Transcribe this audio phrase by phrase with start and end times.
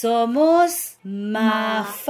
[0.00, 2.08] Somos Mafalda.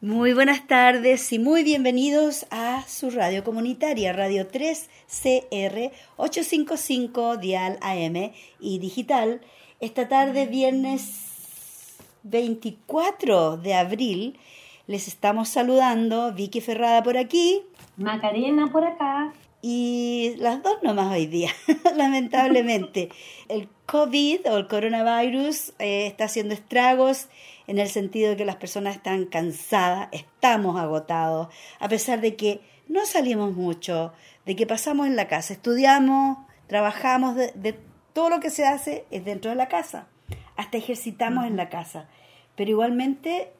[0.00, 7.78] Muy buenas tardes y muy bienvenidos a su radio comunitaria, Radio 3 CR 855 Dial
[7.82, 9.42] AM y digital.
[9.78, 14.38] Esta tarde, viernes 24 de abril,
[14.86, 16.32] les estamos saludando.
[16.32, 17.60] Vicky Ferrada por aquí.
[17.98, 19.34] Macarena por acá.
[19.64, 21.52] Y las dos nomás hoy día,
[21.96, 23.10] lamentablemente.
[23.48, 27.28] El COVID o el coronavirus eh, está haciendo estragos
[27.68, 31.46] en el sentido de que las personas están cansadas, estamos agotados,
[31.78, 34.12] a pesar de que no salimos mucho,
[34.46, 37.78] de que pasamos en la casa, estudiamos, trabajamos, de,
[38.12, 40.08] todo lo que se hace es dentro de la casa,
[40.56, 42.08] hasta ejercitamos en la casa,
[42.56, 43.52] pero igualmente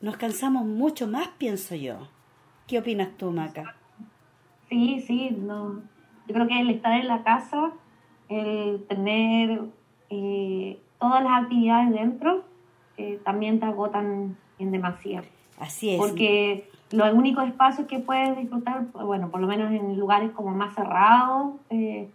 [0.00, 2.08] nos cansamos mucho más, pienso yo.
[2.68, 3.77] ¿Qué opinas tú, Maca?
[4.68, 5.82] Sí, sí, no.
[6.26, 7.72] Yo creo que el estar en la casa,
[8.28, 9.62] el tener
[10.10, 12.44] eh, todas las actividades dentro,
[12.96, 15.22] eh, también te agotan en demasía.
[15.58, 15.98] Así es.
[15.98, 20.74] Porque los únicos espacios que puedes disfrutar, bueno, por lo menos en lugares como más
[20.74, 22.08] cerrados, eh,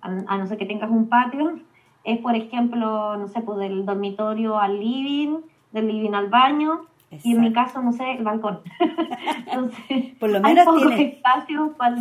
[0.00, 1.58] a, no ser que tengas un patio,
[2.04, 5.38] es por ejemplo, no sé, pues del dormitorio al living,
[5.72, 8.60] del living al baño, y en mi caso, no sé, el balcón.
[9.46, 11.02] Entonces, por lo menos hay pocos tiene...
[11.02, 11.96] espacios para,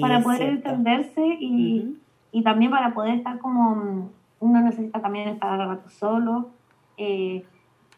[0.00, 1.96] para poder entenderse y,
[2.32, 6.50] y, también para poder estar como uno necesita también estar al rato solo.
[6.96, 7.44] Eh,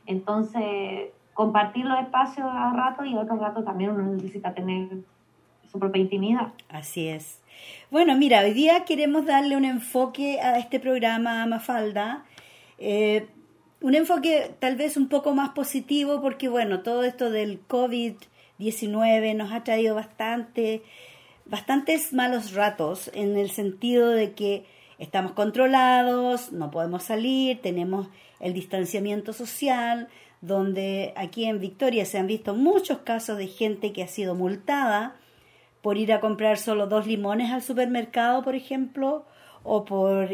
[0.06, 4.88] entonces, compartir los espacios a rato y otro rato también uno necesita tener
[5.70, 6.48] su propia intimidad.
[6.68, 7.40] Así es.
[7.90, 12.24] Bueno, mira, hoy día queremos darle un enfoque a este programa Mafalda.
[12.78, 13.28] Eh,
[13.82, 19.52] un enfoque tal vez un poco más positivo porque, bueno, todo esto del COVID-19 nos
[19.52, 20.82] ha traído bastante,
[21.46, 24.66] bastantes malos ratos en el sentido de que
[24.98, 28.08] estamos controlados, no podemos salir, tenemos
[28.38, 30.08] el distanciamiento social,
[30.42, 35.16] donde aquí en Victoria se han visto muchos casos de gente que ha sido multada
[35.82, 39.24] por ir a comprar solo dos limones al supermercado, por ejemplo,
[39.62, 40.28] o por,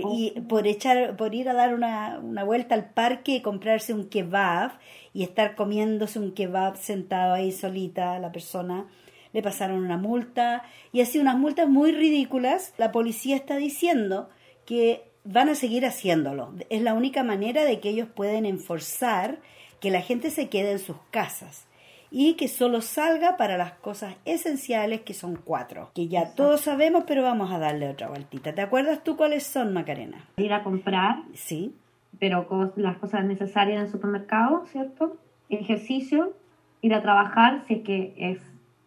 [0.48, 4.72] por, echar, por ir a dar una, una, vuelta al parque y comprarse un kebab
[5.12, 8.86] y estar comiéndose un kebab sentado ahí solita la persona.
[9.32, 12.72] Le pasaron una multa y así unas multas muy ridículas.
[12.78, 14.30] La policía está diciendo
[14.64, 16.54] que van a seguir haciéndolo.
[16.70, 19.38] Es la única manera de que ellos pueden enforzar
[19.80, 21.65] que la gente se quede en sus casas
[22.10, 27.04] y que solo salga para las cosas esenciales que son cuatro, que ya todos sabemos,
[27.06, 28.54] pero vamos a darle otra vueltita.
[28.54, 30.24] ¿Te acuerdas tú cuáles son, Macarena?
[30.36, 31.22] Ir a comprar.
[31.34, 31.74] Sí.
[32.18, 35.16] Pero las cosas necesarias en el supermercado, ¿cierto?
[35.48, 36.32] Ejercicio,
[36.80, 38.40] ir a trabajar si es que es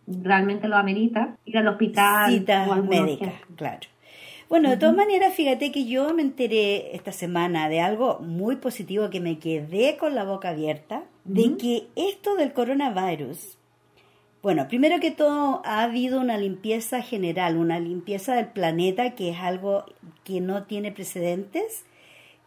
[0.07, 2.31] realmente lo amerita, ir al hospital.
[2.31, 3.87] Citas médicas, claro.
[4.49, 9.11] Bueno, de todas maneras, fíjate que yo me enteré esta semana de algo muy positivo
[9.11, 13.59] que me quedé con la boca abierta, de que esto del coronavirus,
[14.41, 19.37] bueno, primero que todo ha habido una limpieza general, una limpieza del planeta que es
[19.37, 19.85] algo
[20.23, 21.85] que no tiene precedentes,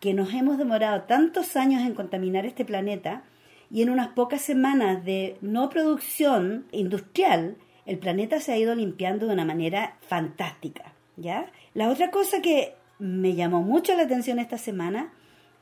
[0.00, 3.22] que nos hemos demorado tantos años en contaminar este planeta
[3.70, 9.28] y en unas pocas semanas de no producción industrial, el planeta se ha ido limpiando
[9.28, 11.46] de una manera fantástica, ¿ya?
[11.74, 15.12] La otra cosa que me llamó mucho la atención esta semana,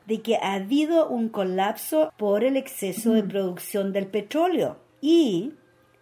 [0.07, 4.79] de que ha habido un colapso por el exceso de producción del petróleo.
[5.01, 5.53] Y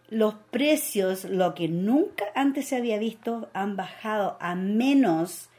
[0.09, 5.51] los precios, lo que nunca antes se había visto, han bajado a menos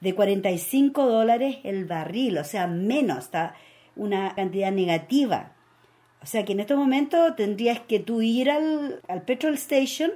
[0.00, 3.54] de 45 dólares el barril, o sea, menos, está
[3.96, 5.52] una cantidad negativa.
[6.22, 10.12] O sea que en este momento tendrías que tú ir al, al petrol station,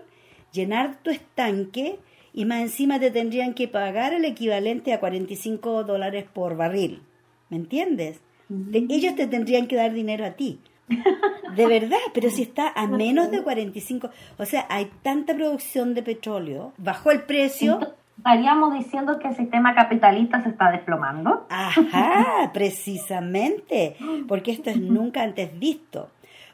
[0.53, 1.99] llenar tu estanque
[2.39, 7.03] y más encima te tendrían que pagar el equivalente a 45 dólares por barril.
[7.51, 8.21] ¿Me entiendes?
[8.73, 10.61] ellos te tendrían que dar dinero a ti.
[11.57, 16.05] De verdad, pero si está a menos de 45, o sea, hay tanta producción de
[16.05, 17.81] petróleo, bajó el precio.
[18.19, 21.45] Estaríamos diciendo que el sistema capitalista se está desplomando.
[21.51, 23.97] Ajá, precisamente,
[24.29, 26.09] porque esto es nunca antes visto.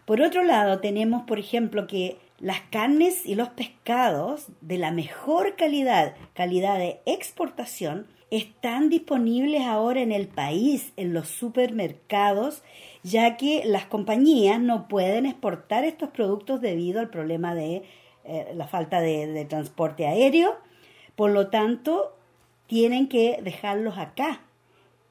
[0.06, 5.56] Por otro lado, tenemos, por ejemplo, que las carnes y los pescados de la mejor
[5.56, 12.62] calidad, calidad de exportación, están disponibles ahora en el país, en los supermercados,
[13.02, 17.84] ya que las compañías no pueden exportar estos productos debido al problema de
[18.24, 20.56] eh, la falta de, de transporte aéreo.
[21.14, 22.16] Por lo tanto,
[22.66, 24.40] tienen que dejarlos acá.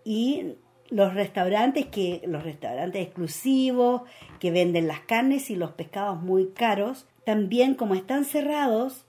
[0.04, 0.56] Y
[0.90, 4.02] los restaurantes que los restaurantes exclusivos
[4.40, 9.06] que venden las carnes y los pescados muy caros también como están cerrados,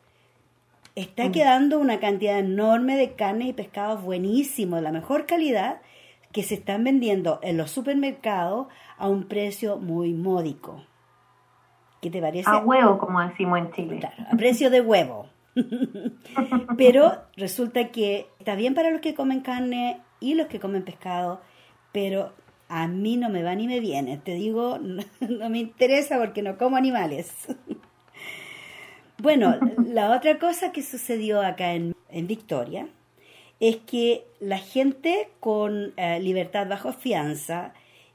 [0.95, 1.33] está mm.
[1.33, 5.81] quedando una cantidad enorme de carnes y pescados buenísimos, de la mejor calidad,
[6.33, 8.67] que se están vendiendo en los supermercados
[8.99, 10.83] a un precio muy módico.
[12.01, 12.51] ¿Qué te parece?
[12.51, 13.99] A huevo, como decimos en Chile.
[14.01, 15.29] Claro, a precio de huevo.
[16.77, 21.41] pero resulta que está bien para los que comen carne y los que comen pescado,
[21.93, 22.33] pero
[22.69, 24.19] a mí no me va ni me viene.
[24.19, 24.79] Te digo,
[25.21, 27.33] no, me interesa porque no como animales.
[29.25, 32.87] Bueno, la otra cosa que sucedió acá en, en Victoria
[33.59, 37.73] es que la gente con eh, libertad bajo fianza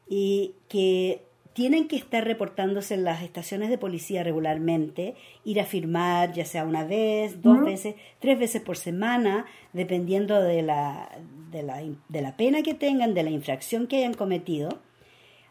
[0.07, 1.23] y que
[1.53, 6.63] tienen que estar reportándose en las estaciones de policía regularmente, ir a firmar ya sea
[6.63, 11.09] una vez, dos veces, tres veces por semana, dependiendo de la,
[11.51, 14.79] de, la, de la pena que tengan, de la infracción que hayan cometido,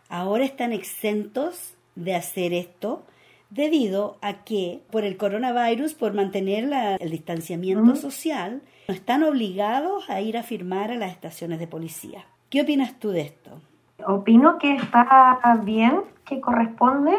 [0.08, 3.02] ahora están exentos de hacer esto
[3.50, 10.21] debido a que por el coronavirus, por mantener el distanciamiento social, no están obligados a
[10.21, 12.25] ir a firmar a las estaciones de policía.
[12.50, 13.61] ¿Qué opinas tú de esto?
[14.06, 17.12] Opino que está bien, que corresponde,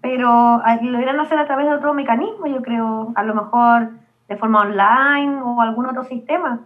[0.00, 3.90] pero lo deberían hacer a través de otro mecanismo, yo creo, a lo mejor
[4.28, 6.60] de forma online o algún otro sistema,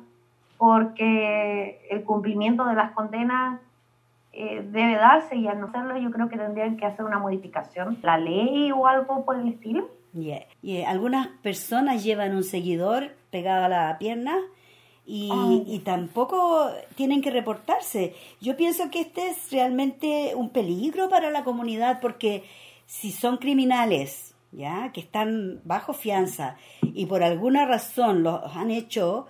[0.59, 3.61] porque el cumplimiento de las condenas
[4.37, 7.99] eh, debe darse y al no hacerlo yo creo que tendrían que hacer una modificación,
[8.03, 9.89] la ley o algo por el estilo.
[10.63, 14.37] Y algunas personas llevan un seguidor pegado a la pierna
[15.07, 18.15] y, tampoco tienen que reportarse.
[18.41, 22.45] Yo pienso que este es realmente un peligro para la comunidad porque
[22.87, 29.27] si son criminales, ya que están bajo fianza y por alguna razón los han hecho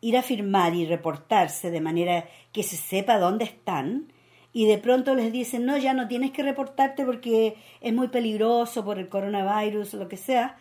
[0.00, 4.12] ir a firmar y reportarse de manera que se sepa dónde están
[4.56, 8.86] y de pronto les dicen no ya no tienes que reportarte porque es muy peligroso
[8.86, 10.56] por el coronavirus o lo que sea.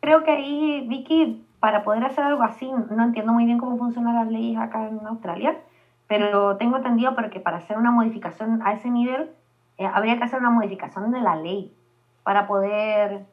[0.00, 4.16] Creo que ahí Vicky para poder hacer algo así, no entiendo muy bien cómo funcionan
[4.16, 5.56] las leyes acá en Australia,
[6.08, 9.30] pero tengo entendido que para hacer una modificación a ese nivel
[9.78, 11.72] eh, habría que hacer una modificación de la ley
[12.24, 13.24] para poder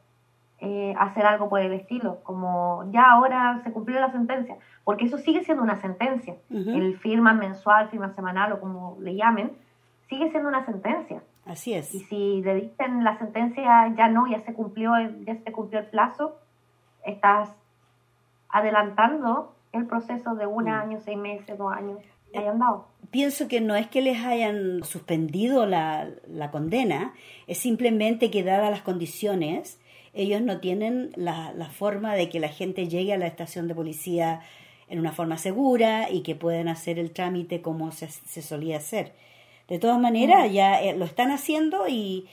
[0.60, 5.18] eh, hacer algo por el estilo, como ya ahora se cumplió la sentencia, porque eso
[5.18, 9.65] sigue siendo una sentencia, el firma mensual, firma semanal o como le llamen,
[10.08, 11.22] sigue siendo una sentencia.
[11.44, 11.94] Así es.
[11.94, 14.92] Y si le dicen la sentencia ya no, ya se cumplió,
[15.24, 16.36] ya se cumplió el plazo,
[17.04, 17.50] estás
[18.48, 20.68] adelantando el proceso de un mm.
[20.68, 21.98] año, seis meses, dos años
[22.32, 22.86] que hayan dado.
[23.10, 26.10] Pienso que no es que les hayan suspendido la,
[26.50, 27.14] condena,
[27.46, 29.80] es simplemente que dadas las condiciones,
[30.12, 34.40] ellos no tienen la, forma de que la gente llegue a la estación de policía
[34.88, 38.08] en una forma segura y que puedan hacer el trámite como se,
[38.42, 39.12] solía hacer.
[39.68, 42.26] De todas maneras, ya eh, lo están haciendo y,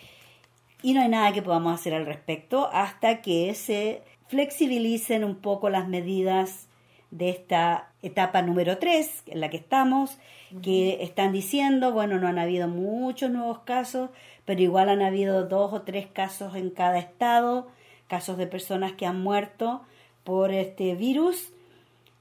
[0.82, 5.70] y no hay nada que podamos hacer al respecto hasta que se flexibilicen un poco
[5.70, 6.68] las medidas
[7.10, 10.18] de esta etapa número 3 en la que estamos,
[10.64, 14.10] que están diciendo, bueno, no han habido muchos nuevos casos,
[14.46, 17.68] pero igual han habido dos o tres casos en cada estado,
[18.08, 19.84] casos de personas que han muerto
[20.24, 21.54] por este virus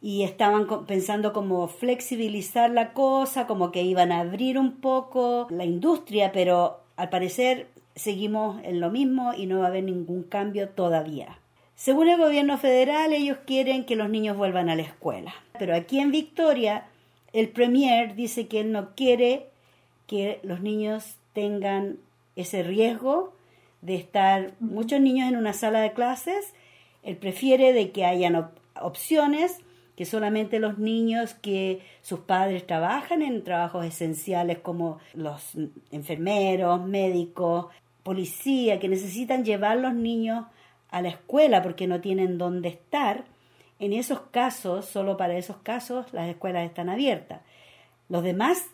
[0.03, 5.65] y estaban pensando como flexibilizar la cosa, como que iban a abrir un poco la
[5.65, 10.69] industria, pero al parecer seguimos en lo mismo y no va a haber ningún cambio
[10.71, 11.39] todavía.
[11.77, 15.35] Según el gobierno federal, ellos quieren que los niños vuelvan a la escuela.
[15.59, 16.85] Pero aquí en Victoria,
[17.33, 19.47] el premier dice que él no quiere
[20.09, 21.99] que los niños tengan
[22.35, 23.33] ese riesgo
[23.83, 26.55] de estar muchos niños en una sala de clases.
[27.03, 28.51] Él prefiere de que hayan
[28.81, 29.59] opciones,
[29.97, 35.53] que solamente los niños que sus padres trabajan en trabajos esenciales como los
[35.91, 37.67] enfermeros, médicos,
[38.03, 40.47] policía, que necesitan llevar los niños
[40.91, 43.25] a la escuela porque no tienen dónde estar,
[43.79, 47.41] en esos casos, solo para esos casos, las escuelas están abiertas.
[48.09, 48.71] Los demás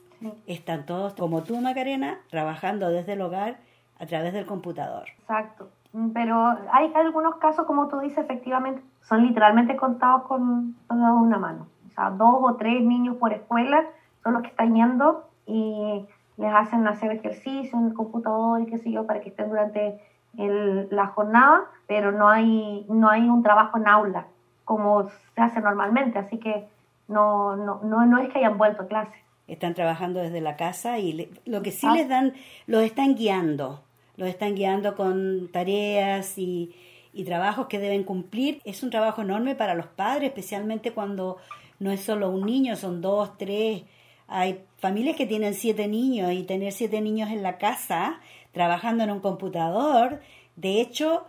[0.47, 3.59] están todos, como tú, Macarena, trabajando desde el hogar
[3.99, 5.09] a través del computador.
[5.21, 5.71] Exacto.
[6.13, 11.67] Pero hay algunos casos, como tú dices, efectivamente, son literalmente contados con, con una mano.
[11.87, 13.85] O sea, dos o tres niños por escuela
[14.23, 18.79] son los que están yendo y les hacen hacer ejercicio en el computador y qué
[18.79, 20.00] sé yo, para que estén durante
[20.35, 24.27] la jornada, pero no hay, no hay un trabajo en aula
[24.65, 26.69] como se hace normalmente, así que
[27.09, 29.17] no, no, no, no es que hayan vuelto a clase.
[29.47, 31.95] Están trabajando desde la casa y lo que sí ah.
[31.95, 32.35] les dan,
[32.67, 33.81] los están guiando,
[34.17, 36.77] los están guiando con tareas y,
[37.12, 38.61] y trabajos que deben cumplir.
[38.65, 41.38] Es un trabajo enorme para los padres, especialmente cuando
[41.79, 43.83] no es solo un niño, son dos, tres.
[44.27, 48.21] Hay familias que tienen siete niños y tener siete niños en la casa
[48.53, 50.21] trabajando en un computador.
[50.57, 51.25] De hecho,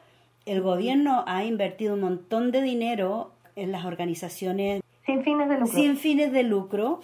[0.46, 5.74] el gobierno ha invertido un montón de dinero en las organizaciones sin fines de lucro.
[5.74, 7.02] Sin fines de lucro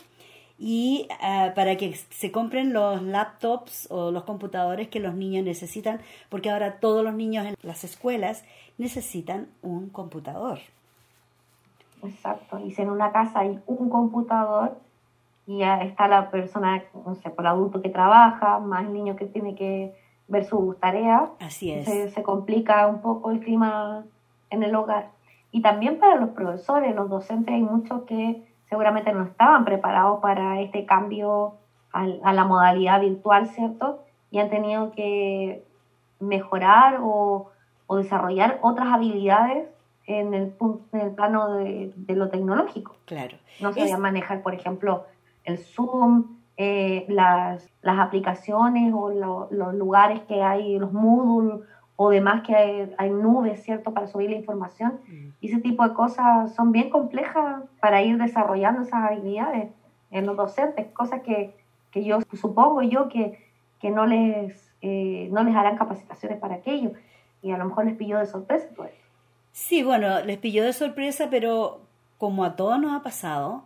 [0.57, 5.99] y ah, para que se compren los laptops o los computadores que los niños necesitan,
[6.29, 8.45] porque ahora todos los niños en las escuelas
[8.77, 10.59] necesitan un computador.
[12.03, 14.77] Exacto, y si en una casa hay un computador
[15.47, 19.25] y ya está la persona, no sé, por adulto que trabaja, más el niño que
[19.25, 19.93] tiene que
[20.27, 21.85] ver sus tareas, Así es.
[21.85, 24.05] se, se complica un poco el clima
[24.49, 25.09] en el hogar.
[25.51, 30.59] Y también para los profesores, los docentes, hay muchos que seguramente no estaban preparados para
[30.59, 31.53] este cambio
[31.91, 33.99] al- a, la modalidad virtual, ¿cierto?
[34.31, 35.63] Y han tenido que
[36.19, 37.45] mejorar o,
[37.87, 39.67] o desarrollar otras habilidades
[40.07, 40.51] en el,
[40.91, 42.95] en el plano de, de lo tecnológico.
[43.05, 43.37] Claro.
[43.59, 45.03] No Es- sabía manejar, por ejemplo,
[45.43, 46.25] el Zoom,
[46.57, 51.59] eh, las, las aplicaciones o lo- los lugares que hay, los Moodle
[51.97, 54.99] o demás que hay, hay nubes, ¿cierto?, para subir la información.
[55.07, 55.29] Mm.
[55.41, 59.69] Y ese tipo de cosas son bien complejas para ir desarrollando esas habilidades
[60.11, 61.55] en los docentes, cosas que,
[61.91, 63.39] que yo supongo yo que,
[63.79, 66.91] que no, les, eh, no les harán capacitaciones para aquello.
[67.41, 69.05] Y a lo mejor les pilló de sorpresa todo esto.
[69.51, 71.81] Sí, bueno, les pilló de sorpresa, pero
[72.17, 73.65] como a todos nos ha pasado,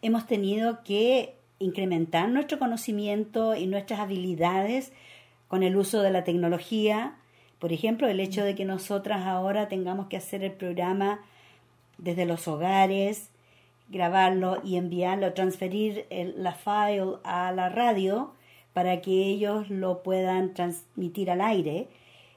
[0.00, 4.92] hemos tenido que incrementar nuestro conocimiento y nuestras habilidades
[5.48, 7.16] con el uso de la tecnología.
[7.58, 11.20] Por ejemplo, el hecho de que nosotras ahora tengamos que hacer el programa
[11.98, 13.30] desde los hogares,
[13.88, 18.32] grabarlo y enviarlo, transferir el- la file a la radio
[18.72, 21.88] para que ellos lo puedan transmitir al aire.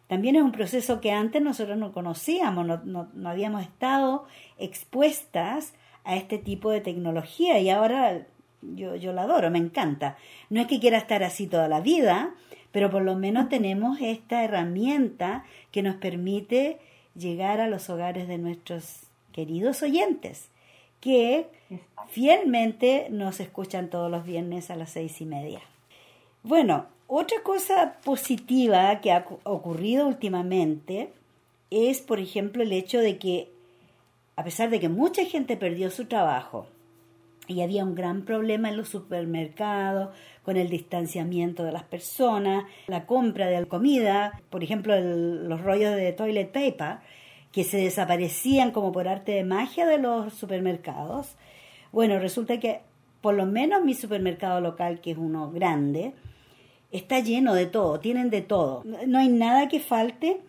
[0.08, 4.26] También es un proceso que antes nosotros no conocíamos, no, no- no habíamos estado
[4.58, 5.74] expuestas
[6.06, 8.26] a este tipo de tecnología y ahora
[8.62, 10.18] yo, yo la adoro, me encanta.
[10.50, 12.32] No es que quiera estar así toda la vida,
[12.72, 16.78] pero por lo menos tenemos esta herramienta que nos permite
[17.16, 20.50] llegar a los hogares de nuestros queridos oyentes,
[21.02, 21.48] que
[22.10, 25.62] fielmente nos escuchan todos los viernes a las seis y media.
[26.44, 31.12] Bueno, otra cosa positiva que ha cu- ocurrido últimamente
[31.72, 33.50] es, por ejemplo, el hecho de que,
[34.36, 36.68] a pesar de que mucha gente perdió su trabajo
[37.48, 40.10] y había un gran problema en los supermercados
[40.50, 46.12] con el distanciamiento de las personas, la compra de comida, por ejemplo, los rollos de
[46.12, 46.98] toilet paper,
[47.52, 51.36] que se desaparecían como por arte de magia de los supermercados.
[51.92, 52.82] Bueno, resulta que
[53.22, 56.14] por lo menos mi supermercado local, que es uno grande,
[56.92, 58.82] está lleno de todo, tienen de todo.
[59.06, 60.42] No hay nada que falte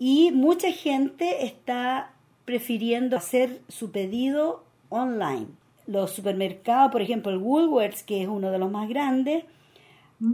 [0.00, 5.59] y mucha gente está prefiriendo hacer su pedido online.
[5.90, 9.44] Los supermercados, por ejemplo, el Woolworths, que es uno de los más grandes,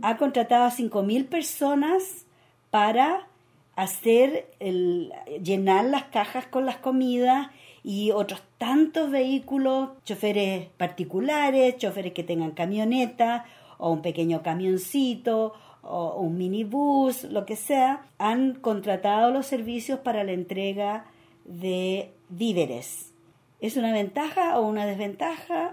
[0.02, 2.26] ha contratado a 5.000 personas
[2.70, 3.26] para
[3.74, 7.48] hacer el, llenar las cajas con las comidas
[7.82, 13.46] y otros tantos vehículos, choferes particulares, choferes que tengan camioneta
[13.78, 20.22] o un pequeño camioncito o un minibús, lo que sea, han contratado los servicios para
[20.22, 21.06] la entrega
[21.44, 23.15] de víveres.
[23.60, 25.72] ¿Es una ventaja o una desventaja?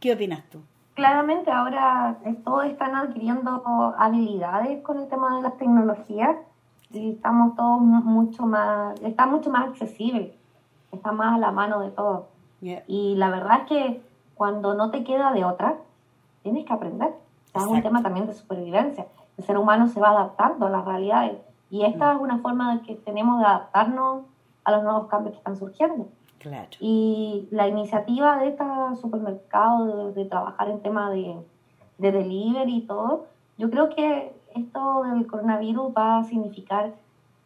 [0.00, 0.58] ¿Qué opinas tú?
[0.94, 3.62] Claramente ahora todos están adquiriendo
[3.98, 6.36] habilidades con el tema de las tecnologías
[6.90, 10.34] y estamos todos mu- mucho más, está mucho más accesible,
[10.90, 12.24] está más a la mano de todos.
[12.60, 12.84] Yeah.
[12.86, 14.02] Y la verdad es que
[14.34, 15.76] cuando no te queda de otra,
[16.42, 17.14] tienes que aprender.
[17.54, 19.06] Es un tema también de supervivencia.
[19.38, 21.38] El ser humano se va adaptando a las realidades
[21.70, 24.24] y esta es una forma de que tenemos de adaptarnos
[24.64, 26.08] a los nuevos cambios que están surgiendo.
[26.42, 26.70] Claro.
[26.80, 31.36] Y la iniciativa de estos supermercados de, de trabajar en tema de,
[31.98, 33.26] de delivery y todo,
[33.58, 36.94] yo creo que esto del coronavirus va a significar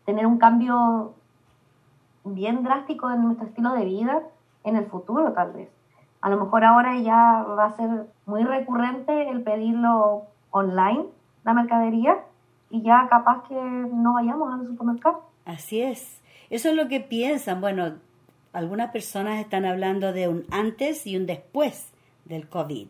[0.06, 1.12] tener un cambio
[2.24, 4.22] bien drástico en nuestro estilo de vida
[4.64, 5.68] en el futuro tal vez.
[6.22, 11.04] A lo mejor ahora ya va a ser muy recurrente el pedirlo online,
[11.44, 12.18] la mercadería,
[12.70, 15.22] y ya capaz que no vayamos al supermercado.
[15.44, 16.22] Así es.
[16.50, 17.60] Eso es lo que piensan.
[17.60, 17.92] Bueno,
[18.56, 21.88] algunas personas están hablando de un antes y un después
[22.24, 22.88] del COVID,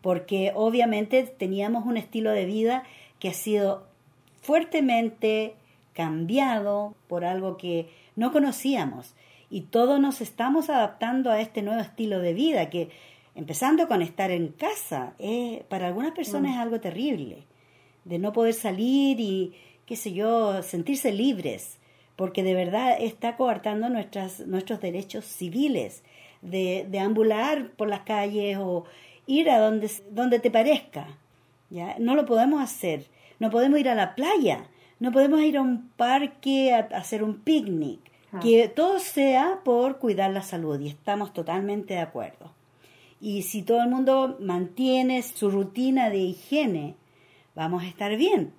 [0.00, 2.84] porque obviamente teníamos un estilo de vida
[3.18, 3.86] que ha sido
[4.40, 5.56] fuertemente
[5.92, 9.14] cambiado por algo que no conocíamos.
[9.50, 12.88] Y todos nos estamos adaptando a este nuevo estilo de vida que
[13.34, 17.44] empezando con estar en casa eh, para algunas personas es algo terrible
[18.06, 19.52] de no poder salir y
[19.84, 21.78] qué sé yo sentirse libres
[22.16, 26.02] porque de verdad está coartando nuestras, nuestros derechos civiles
[26.42, 28.84] de, de ambular por las calles o
[29.26, 31.06] ir a donde, donde te parezca.
[31.70, 31.96] ¿ya?
[31.98, 33.06] No lo podemos hacer.
[33.38, 34.66] No podemos ir a la playa.
[35.00, 38.00] No podemos ir a un parque a, a hacer un picnic.
[38.32, 38.40] Ah.
[38.40, 42.52] Que todo sea por cuidar la salud y estamos totalmente de acuerdo.
[43.20, 46.94] Y si todo el mundo mantiene su rutina de higiene,
[47.54, 48.52] vamos a estar bien.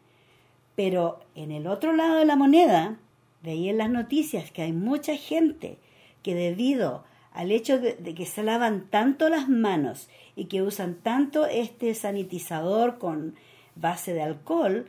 [0.75, 2.97] Pero en el otro lado de la moneda,
[3.46, 5.78] veía en las noticias que hay mucha gente
[6.24, 11.46] que debido al hecho de, que se lavan tanto las manos y que usan tanto
[11.46, 13.36] este sanitizador con
[13.75, 14.88] base de alcohol,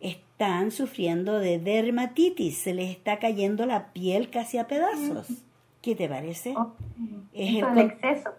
[0.00, 5.26] están sufriendo de dermatitis, se les está cayendo la piel casi a pedazos.
[5.82, 6.54] ¿Qué te parece?
[6.56, 6.72] Oh,
[7.32, 8.30] es el, exceso.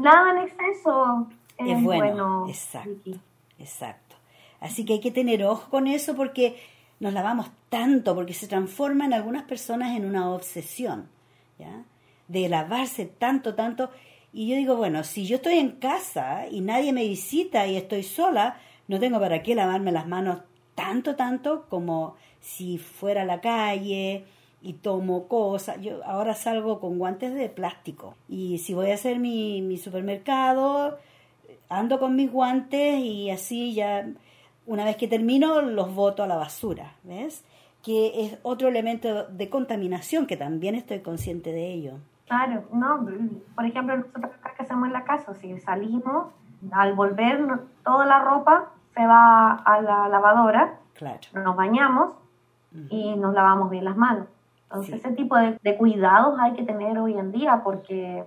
[0.00, 3.10] Nada en exceso es, bueno, Exacto,
[3.58, 4.16] exacto.
[4.60, 6.56] Así que hay que tener ojo con eso porque
[7.02, 11.08] nos lavamos tanto, porque se transforma en algunas personas en una obsesión.
[12.28, 13.90] De lavarse tanto, tanto.
[14.32, 18.04] Y yo digo, bueno, si yo estoy en casa y nadie me visita y estoy
[18.04, 18.56] sola,
[18.86, 20.42] no tengo para qué lavarme las manos
[20.76, 24.24] tanto, tanto como si fuera a la calle,
[24.62, 25.80] y tomo cosas.
[25.80, 30.98] Yo ahora salgo con guantes de plástico y si voy a hacer mi, mi supermercado,
[31.68, 34.06] ando con mis guantes y así ya
[34.66, 37.44] una vez que termino los boto a la basura, ¿ves?
[37.82, 41.98] Que es otro elemento de contaminación que también estoy consciente de ello.
[42.26, 43.06] Claro, no,
[43.54, 46.28] por ejemplo, nosotros acá que hacemos en la casa, si salimos,
[46.70, 47.44] al volver
[47.84, 51.18] toda la ropa se va a la lavadora, claro.
[51.34, 52.14] nos bañamos
[52.88, 54.26] y nos lavamos bien las manos.
[54.64, 58.24] Entonces, ese tipo de, cuidados hay que tener hoy en día porque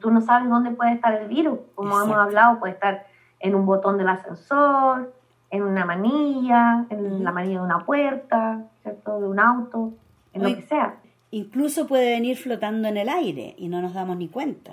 [0.00, 1.60] tú no sabes dónde puede estar el virus.
[1.76, 3.06] Como hemos hablado, puede estar
[3.42, 5.12] en un botón del ascensor,
[5.50, 9.20] en una manilla, en la manilla de una puerta, ¿cierto?
[9.20, 9.92] De un auto,
[10.32, 10.94] en lo que sea.
[11.30, 14.72] Incluso puede venir flotando en el aire y no nos damos ni cuenta.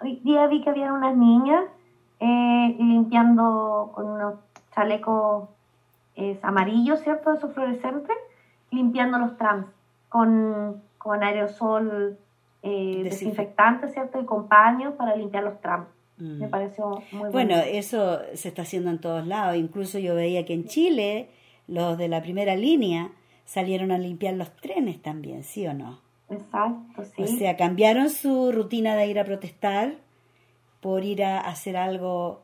[0.00, 1.64] Hoy día vi que había unas niñas
[2.20, 4.34] eh, limpiando con unos
[4.74, 5.48] chalecos
[6.42, 7.32] amarillos, ¿cierto?
[7.32, 8.16] Esos fluorescentes
[8.70, 9.66] limpiando los trams
[10.08, 12.18] con, con aerosol
[12.62, 14.20] eh, desinfectante, ¿cierto?
[14.20, 15.86] Y con paños para limpiar los trams.
[16.18, 16.38] Mm.
[16.38, 17.56] Me pareció muy bueno.
[17.56, 19.56] eso se está haciendo en todos lados.
[19.56, 21.28] Incluso yo veía que en Chile
[21.66, 23.10] los de la primera línea
[23.44, 26.00] salieron a limpiar los trenes también, ¿sí o no?
[26.30, 27.22] Exacto, sí.
[27.22, 29.94] O sea, cambiaron su rutina de ir a protestar
[30.80, 32.42] por ir a hacer algo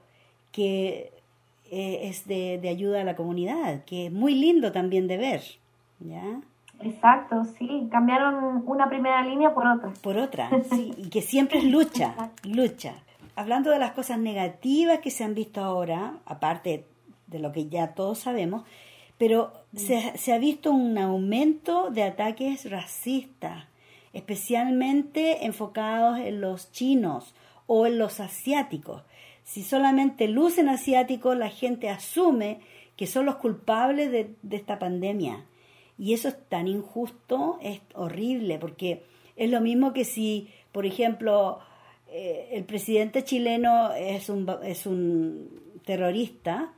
[0.53, 1.13] que
[1.71, 5.43] eh, es de, de ayuda a la comunidad, que es muy lindo también de ver.
[6.01, 6.41] ¿ya?
[6.83, 9.93] Exacto, sí, cambiaron una primera línea por otra.
[10.03, 12.95] Por otra, sí, y que siempre es lucha, lucha.
[13.41, 16.85] Hablando de las cosas negativas que se han visto ahora, aparte
[17.27, 18.65] de lo que ya todos sabemos,
[19.17, 23.65] pero se, se ha visto un aumento de ataques racistas,
[24.13, 27.35] especialmente enfocados en los chinos
[27.67, 29.05] o en los asiáticos.
[29.43, 32.61] Si solamente lucen asiáticos, la gente asume
[32.95, 35.47] que son los culpables de, de esta pandemia.
[35.97, 39.03] Y eso es tan injusto, es horrible, porque
[39.37, 41.61] es lo mismo que si, por ejemplo,
[42.13, 45.49] eh, el presidente chileno es un, es un
[45.85, 46.73] terrorista,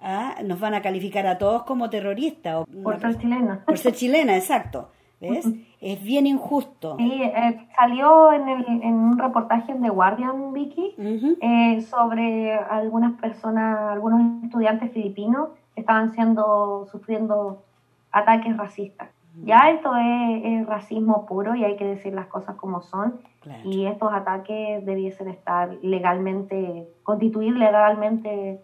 [0.00, 0.36] ¿ah?
[0.44, 2.66] nos van a calificar a todos como terroristas.
[2.82, 3.64] por ser chilena.
[3.64, 4.90] Por ser chilena, exacto.
[5.20, 5.48] ¿Ves?
[5.80, 6.96] es bien injusto.
[6.96, 10.96] Sí, eh, salió en, el, en, un reportaje en The Guardian, Vicky,
[11.40, 17.62] eh, sobre algunas personas, algunos estudiantes filipinos que estaban siendo, sufriendo
[18.10, 19.10] ataques racistas.
[19.36, 23.20] Ya esto es, racismo puro y hay que decir las cosas como son.
[23.64, 28.60] Y estos ataques debiesen estar legalmente, constituir legalmente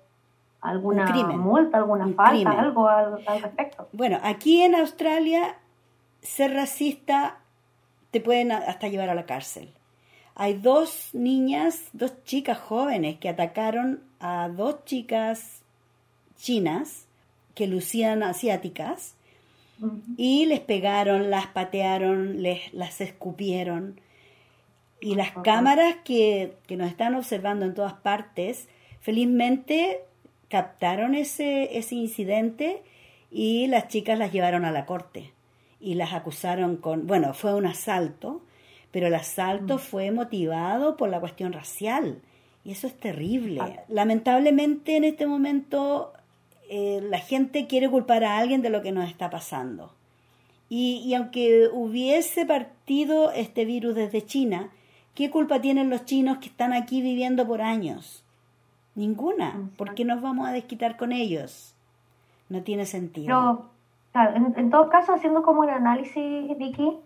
[0.61, 3.89] alguna multa, alguna falta, algo al, respecto.
[3.93, 5.57] Bueno, aquí en Australia,
[6.21, 7.39] ser racista
[8.11, 9.73] te pueden hasta llevar a la cárcel.
[10.35, 15.63] Hay dos niñas, dos chicas jóvenes que atacaron a dos chicas
[16.37, 17.09] chinas
[17.55, 19.18] que lucían asiáticas
[20.17, 24.01] y les pegaron, las patearon, les, las escupieron.
[25.01, 28.69] Y las cámaras que, que nos están observando en todas partes,
[29.01, 30.01] felizmente
[30.49, 32.83] captaron ese, ese incidente
[33.31, 35.33] y las chicas las llevaron a la corte
[35.81, 38.43] y las acusaron con, bueno, fue un asalto,
[38.91, 42.21] pero el asalto fue motivado por la cuestión racial
[42.65, 43.61] y eso es terrible.
[43.63, 43.85] Ah.
[43.89, 46.13] Lamentablemente en este momento
[46.69, 49.93] eh, la gente quiere culpar a alguien de lo que nos está pasando.
[50.71, 54.69] Y, aunque hubiese partido este virus desde China,
[55.15, 58.23] ¿qué culpa tienen los chinos que están aquí viviendo por años?
[58.95, 59.71] Ninguna.
[59.79, 61.75] ¿Por qué nos vamos a desquitar con ellos?
[62.51, 63.71] No tiene sentido.
[64.15, 66.99] en, todo caso, haciendo como un análisis, Vicky,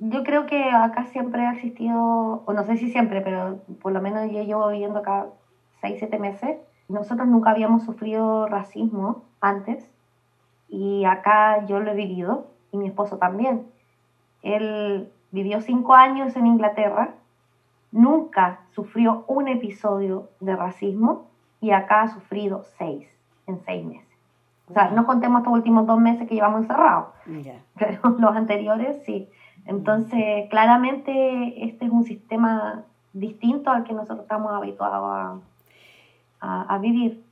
[0.00, 4.02] yo creo que acá siempre ha existido, o no sé si siempre, pero por lo
[4.02, 5.28] menos yo llevo viviendo acá
[5.80, 9.90] seis, siete meses, nosotros nunca habíamos sufrido racismo antes
[10.68, 13.66] y acá yo lo he vivido y mi esposo también.
[14.42, 17.14] Él vivió cinco años en Inglaterra
[17.92, 21.26] nunca sufrió un episodio de racismo
[21.60, 23.06] y acá ha sufrido seis
[23.46, 24.08] en seis meses.
[24.68, 27.08] O sea, no contemos estos últimos dos meses que llevamos encerrados,
[27.78, 29.28] pero los anteriores sí.
[29.66, 35.38] Entonces, claramente este es un sistema distinto al que nosotros estamos habituados a,
[36.44, 37.22] a vivir.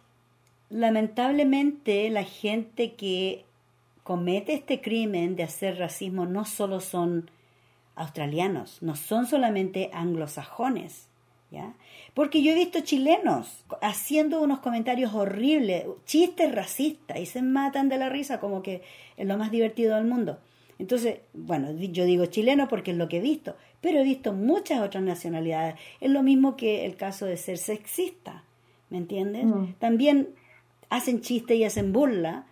[0.68, 3.44] Lamentablemente, la gente que
[4.04, 7.30] comete este crimen de hacer racismo no solo son
[7.96, 11.08] australianos, no son solamente anglosajones,
[11.50, 11.74] ¿ya?
[12.14, 17.98] Porque yo he visto chilenos haciendo unos comentarios horribles, chistes racistas, y se matan de
[17.98, 18.82] la risa como que
[19.16, 20.38] es lo más divertido del mundo.
[20.78, 24.80] Entonces, bueno, yo digo chileno porque es lo que he visto, pero he visto muchas
[24.80, 25.74] otras nacionalidades.
[26.00, 28.44] Es lo mismo que el caso de ser sexista,
[28.90, 29.46] ¿me entiendes?
[29.46, 29.74] Mm.
[29.78, 30.28] También
[30.90, 32.44] hacen chistes y hacen burla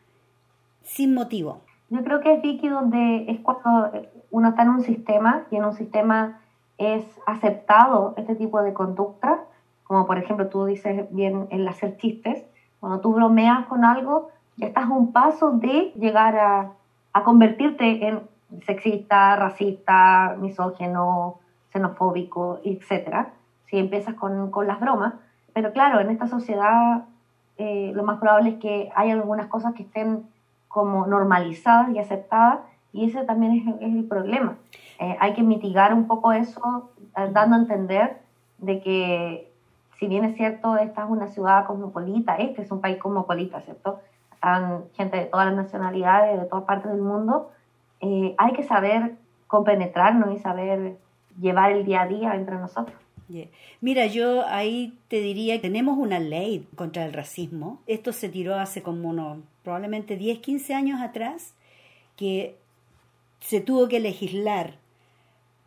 [0.83, 1.61] sin motivo.
[1.91, 3.91] Yo creo que es Vicky donde es cuando
[4.31, 6.41] uno está en un sistema y en un sistema
[6.77, 9.41] es aceptado este tipo de conducta,
[9.85, 12.45] como por ejemplo tú dices bien el hacer chistes,
[12.81, 16.73] cuando tú bromeas con algo, ya estás a un paso de llegar a,
[17.13, 18.21] a convertirte en
[18.65, 21.39] sexista, racista, misógeno,
[21.73, 23.29] xenofóbico, etc.
[23.67, 25.15] Si empiezas con, con las bromas.
[25.59, 27.03] Pero claro, en esta sociedad
[27.57, 30.25] eh, lo más probable es que haya algunas cosas que estén
[30.69, 32.61] como normalizadas y aceptadas
[32.93, 34.57] y ese también es, el problema.
[35.01, 38.19] Eh, hay que mitigar un poco eso, eh, dando a entender
[38.59, 39.53] de que
[39.99, 43.99] si bien es cierto, esta es una ciudad cosmopolita, este es un país cosmopolita, ¿cierto?
[44.33, 47.51] Están gente de todas las nacionalidades, de todas partes del mundo,
[47.99, 49.17] eh, hay que saber
[49.49, 50.99] compenetrarnos y saber
[51.41, 52.97] llevar el día a día entre nosotros.
[53.81, 57.81] Mira, yo ahí te diría, tenemos una ley contra el racismo.
[57.87, 61.55] Esto se tiró hace como unos, probablemente 10, 15 años atrás,
[62.17, 62.57] que
[63.41, 64.79] se tuvo que legislar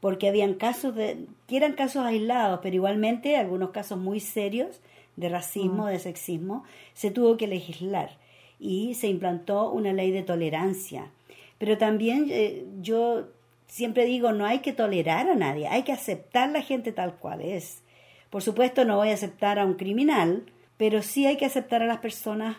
[0.01, 4.81] porque habían casos de, que eran casos aislados, pero igualmente algunos casos muy serios
[5.15, 5.89] de racismo, mm.
[5.89, 8.17] de sexismo, se tuvo que legislar
[8.59, 11.11] y se implantó una ley de tolerancia.
[11.59, 13.27] Pero también eh, yo
[13.71, 17.15] siempre digo, no hay que tolerar a nadie, hay que aceptar a la gente tal
[17.15, 17.81] cual es.
[18.29, 20.43] Por supuesto no voy a aceptar a un criminal,
[20.77, 22.57] pero sí hay que aceptar a las personas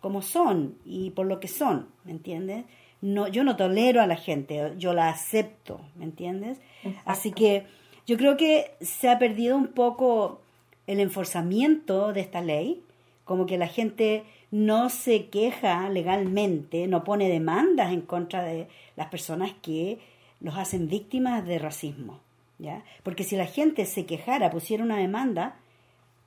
[0.00, 2.64] como son y por lo que son, ¿me entiendes?
[3.00, 6.58] no, yo no tolero a la gente, yo la acepto, ¿me entiendes?
[7.04, 7.64] Así que
[8.06, 10.40] yo creo que se ha perdido un poco
[10.86, 12.82] el enforzamiento de esta ley,
[13.24, 19.08] como que la gente no se queja legalmente, no pone demandas en contra de las
[19.08, 19.98] personas que
[20.40, 22.18] los hacen víctimas de racismo,
[22.58, 22.82] ¿ya?
[23.02, 25.56] Porque si la gente se quejara, pusiera una demanda,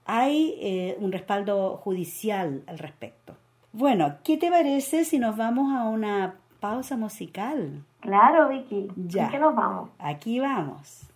[0.05, 3.35] hay eh, un respaldo judicial al respecto.
[3.71, 7.83] Bueno, ¿qué te parece si nos vamos a una pausa musical.
[7.99, 8.87] Claro, Vicky.
[8.95, 9.25] Ya.
[9.25, 9.89] ¿En qué nos vamos?
[9.99, 11.09] Aquí vamos.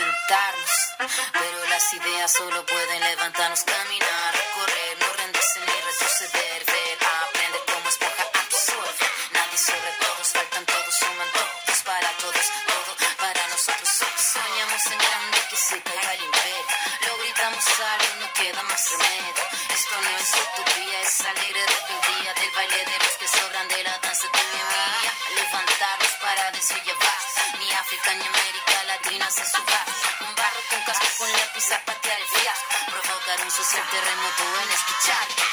[0.00, 0.72] Sentarnos,
[1.32, 6.64] pero las ideas solo pueden levantarnos, caminar, correr, no rendirse ni retroceder,
[33.90, 35.49] terremoto en escuchar.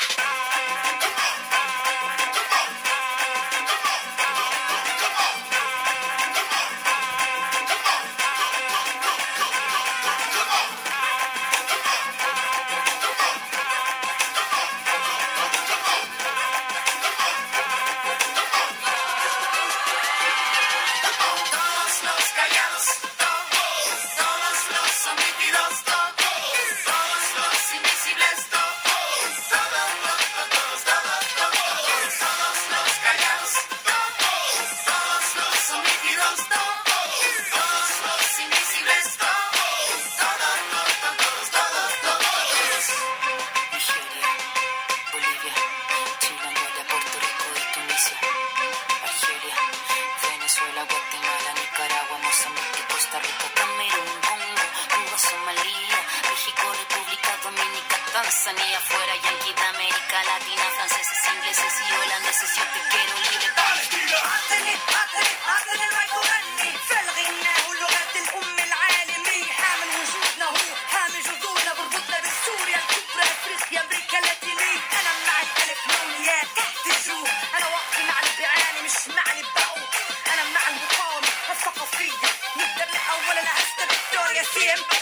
[84.59, 84.97] سيمبل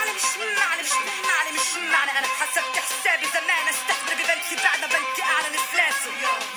[0.00, 0.22] على مش
[0.70, 0.92] على مش
[1.38, 6.10] على مش معنى أنا حسبت حسابي زمان أستخدم ببنتي بعد ما بنتي اعلن افلاسي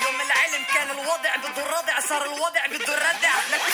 [0.04, 3.02] يوم العلم كان الوضع بضر صار الوضع بضر
[3.52, 3.72] لكن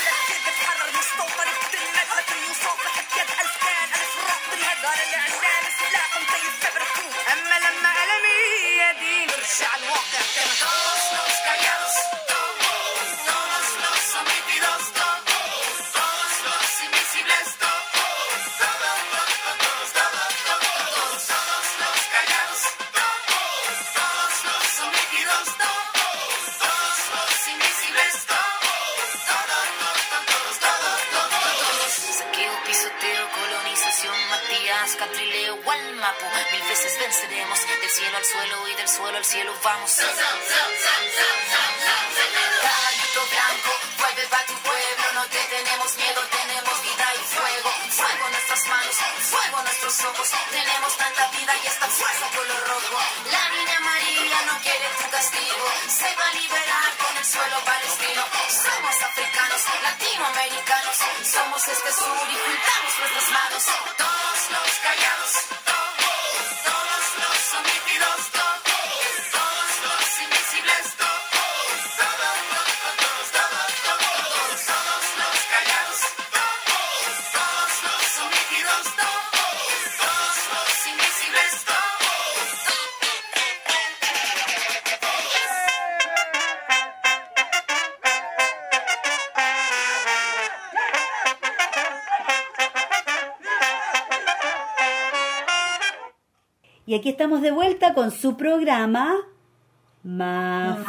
[39.24, 40.00] al cielo vamos.
[96.94, 99.16] Y aquí estamos de vuelta con su programa
[100.04, 100.86] Mafalda.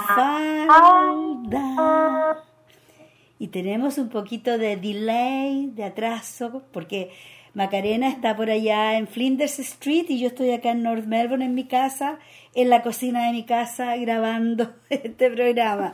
[3.39, 7.09] Y tenemos un poquito de delay, de atraso, porque
[7.55, 11.55] Macarena está por allá en Flinders Street y yo estoy acá en North Melbourne en
[11.55, 12.19] mi casa,
[12.53, 15.91] en la cocina de mi casa, grabando este programa,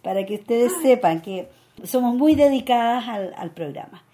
[0.00, 1.50] para que ustedes sepan que
[1.84, 4.04] somos muy dedicadas al, al programa.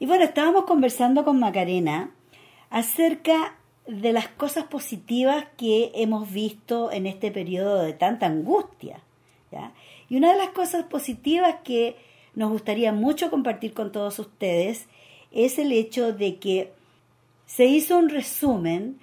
[0.00, 2.10] Y bueno, estábamos conversando con Macarena
[2.68, 3.54] acerca
[3.88, 9.00] de las cosas positivas que hemos visto en este periodo de tanta angustia.
[9.50, 9.72] ¿ya?
[10.10, 11.96] Y una de las cosas positivas que
[12.34, 14.86] nos gustaría mucho compartir con todos ustedes
[15.32, 16.72] es el hecho de que
[17.46, 19.00] se hizo un resumen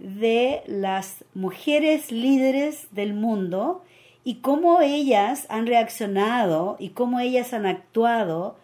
[0.00, 3.84] de las mujeres líderes del mundo
[4.24, 8.56] y cómo ellas han reaccionado y cómo ellas han actuado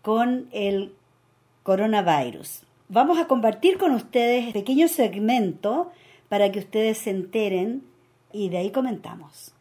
[0.00, 0.94] con el
[1.64, 2.62] coronavirus.
[2.90, 5.92] Vamos a compartir con ustedes un pequeño segmento
[6.30, 7.84] para que ustedes se enteren
[8.32, 9.52] y de ahí comentamos.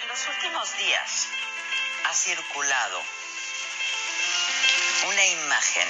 [0.00, 1.28] En los últimos días
[2.06, 2.98] ha circulado
[5.06, 5.88] una imagen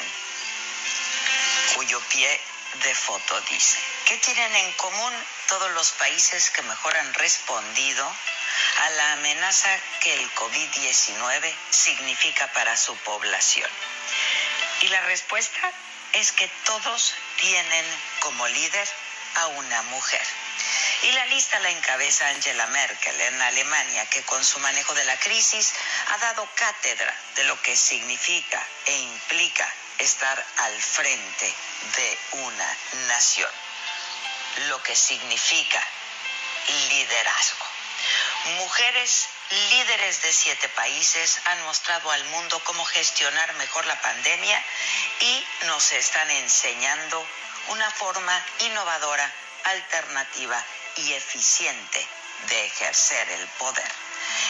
[1.77, 2.29] cuyo pie
[2.83, 5.12] de foto dice, ¿qué tienen en común
[5.48, 8.11] todos los países que mejor han respondido
[8.78, 9.68] a la amenaza
[10.00, 13.70] que el COVID-19 significa para su población?
[14.80, 15.72] Y la respuesta
[16.12, 17.84] es que todos tienen
[18.20, 18.88] como líder
[19.36, 20.22] a una mujer.
[21.02, 25.18] Y la lista la encabeza Angela Merkel en Alemania, que con su manejo de la
[25.18, 25.72] crisis
[26.08, 31.54] ha dado cátedra de lo que significa e implica estar al frente
[31.96, 32.76] de una
[33.08, 33.50] nación.
[34.68, 35.84] Lo que significa
[36.88, 37.73] liderazgo.
[38.44, 39.26] Mujeres
[39.70, 44.62] líderes de siete países han mostrado al mundo cómo gestionar mejor la pandemia
[45.20, 47.26] y nos están enseñando
[47.68, 49.33] una forma innovadora,
[49.64, 50.62] alternativa
[50.96, 52.07] y eficiente
[52.48, 54.03] de ejercer el poder.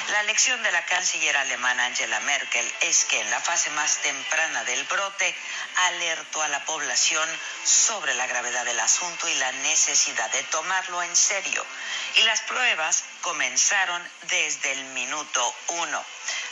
[0.08, 4.62] La lección de la canciller alemana Angela Merkel es que en la fase más temprana
[4.64, 5.34] del brote
[5.76, 7.28] alertó a la población
[7.64, 11.64] sobre la gravedad del asunto y la necesidad de tomarlo en serio.
[12.16, 16.04] Y las pruebas comenzaron desde el minuto uno.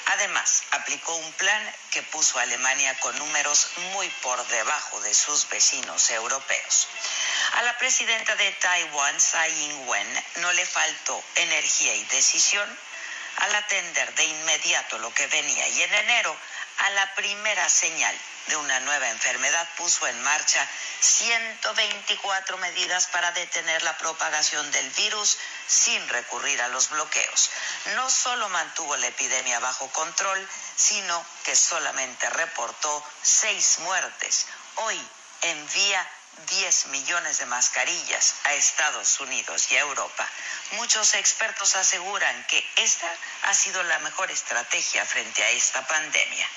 [0.06, 5.48] Además, aplicó un plan que puso a Alemania con números muy por debajo de sus
[5.48, 6.88] vecinos europeos.
[7.52, 12.78] A la presidenta de Taiwán, Tsai Ing-wen, no le faltó energía y decisión
[13.38, 16.36] al atender de inmediato lo que venía y en enero,
[16.78, 20.68] a la primera señal de una nueva enfermedad, puso en marcha
[21.00, 27.50] 124 medidas para detener la propagación del virus sin recurrir a los bloqueos.
[27.94, 34.46] No solo mantuvo la epidemia bajo control, sino que solamente reportó seis muertes.
[34.76, 35.00] Hoy
[35.42, 36.10] envía
[36.48, 40.28] 10 millones de mascarillas a Estados Unidos y a Europa.
[40.72, 43.08] Muchos expertos aseguran que esta
[43.42, 46.48] ha sido la mejor estrategia frente a esta pandemia.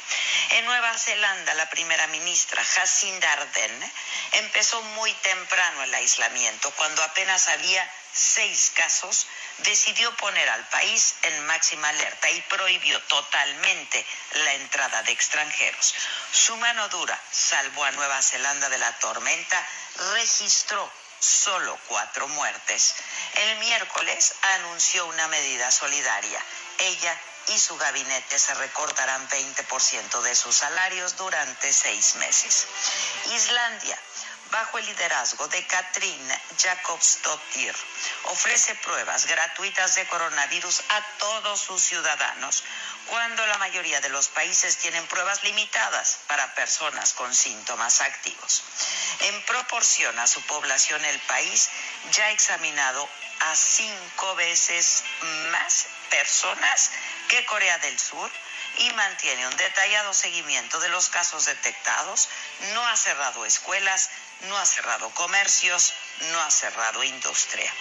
[0.51, 3.93] En Nueva Zelanda, la primera ministra Jacinda Ardern
[4.33, 9.27] empezó muy temprano el aislamiento, cuando apenas había seis casos,
[9.59, 15.93] decidió poner al país en máxima alerta y prohibió totalmente la entrada de extranjeros.
[16.31, 19.64] Su mano dura salvó a Nueva Zelanda de la tormenta,
[20.13, 22.95] registró solo cuatro muertes.
[23.35, 26.43] El miércoles anunció una medida solidaria.
[26.79, 32.67] Ella y su gabinete se recortarán 20% de sus salarios durante seis meses.
[33.31, 33.99] Islandia
[34.55, 37.75] bajo el liderazgo de Katrin Jacobsdottir,
[38.23, 42.63] ofrece pruebas gratuitas de coronavirus a todos sus ciudadanos,
[43.07, 48.63] cuando la mayoría de los países tienen pruebas limitadas para personas con síntomas activos.
[49.19, 51.69] En proporción a su población, el país
[52.13, 53.09] ya ha examinado
[53.41, 55.03] a cinco veces
[55.51, 56.91] más personas
[57.27, 58.31] que Corea del Sur
[58.77, 62.29] y mantiene un detallado seguimiento de los casos detectados,
[62.73, 64.09] no ha cerrado escuelas,
[64.41, 65.93] no ha cerrado comercios,
[66.31, 67.71] no ha cerrado industria.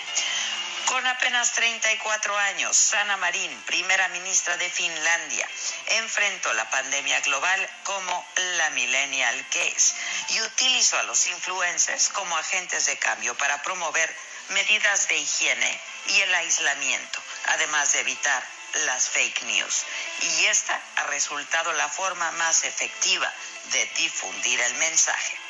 [0.87, 5.49] Con apenas 34 años, Sana Marín, primera ministra de Finlandia,
[5.87, 9.95] enfrentó la pandemia global como la millennial es
[10.29, 14.15] y utilizó a los influencers como agentes de cambio para promover
[14.51, 18.47] medidas de higiene y el aislamiento, además de evitar
[18.85, 19.85] las fake news.
[20.21, 23.33] Y esta ha resultado la forma más efectiva
[23.73, 25.44] de difundir el mensaje.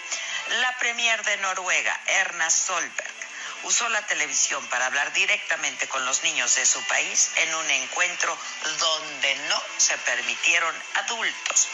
[0.48, 3.14] La premier de Noruega, Erna Solberg,
[3.62, 8.38] usó la televisión para hablar directamente con los niños de su país en un encuentro
[8.78, 11.68] donde no se permitieron adultos.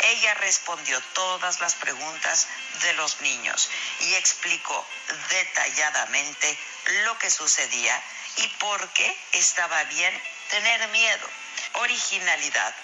[0.00, 2.48] Ella respondió todas las preguntas
[2.82, 4.86] de los niños y explicó
[5.30, 6.58] detalladamente
[7.04, 8.02] lo que sucedía
[8.38, 11.30] y por qué estaba bien tener miedo.
[11.74, 12.74] Originalidad,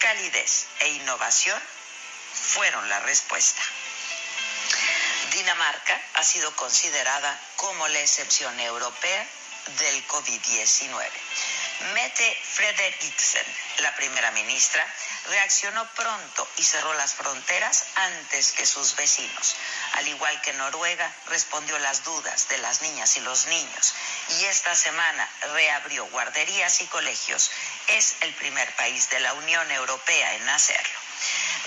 [0.00, 1.62] calidez e innovación
[2.32, 3.62] fueron la respuesta.
[5.38, 9.24] Dinamarca ha sido considerada como la excepción europea
[9.78, 11.08] del COVID-19.
[11.94, 13.46] Mette Frederiksen,
[13.78, 14.84] la primera ministra,
[15.28, 19.54] reaccionó pronto y cerró las fronteras antes que sus vecinos.
[19.92, 23.94] Al igual que Noruega, respondió las dudas de las niñas y los niños
[24.40, 27.52] y esta semana reabrió guarderías y colegios.
[27.86, 31.07] Es el primer país de la Unión Europea en hacerlo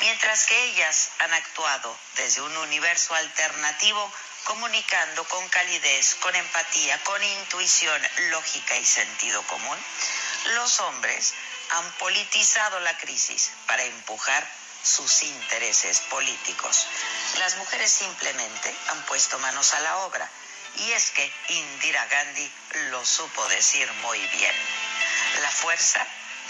[0.02, 4.12] mientras que ellas han actuado desde un universo alternativo,
[4.44, 9.78] comunicando con calidez, con empatía, con intuición, lógica y sentido común.
[10.56, 11.34] Los hombres
[11.70, 14.46] han politizado la crisis para empujar
[14.84, 16.88] sus intereses políticos.
[17.38, 20.28] Las mujeres simplemente han puesto manos a la obra
[20.78, 22.52] y es que Indira Gandhi
[22.90, 24.56] lo supo decir muy bien.
[25.42, 26.06] La fuerza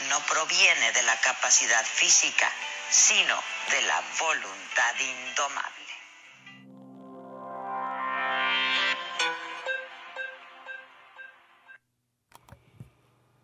[0.09, 2.51] no proviene de la capacidad física,
[2.91, 3.35] sino
[3.71, 5.71] de la voluntad indomable.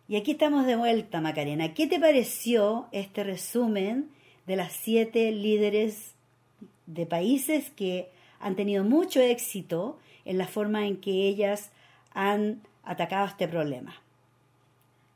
[0.06, 1.72] Y aquí estamos de vuelta, Macarena.
[1.72, 4.10] ¿Qué te pareció este resumen
[4.46, 6.14] de las siete líderes
[6.84, 11.72] de países que han tenido mucho éxito en la forma en que ellas
[12.12, 13.94] han atacado este problema?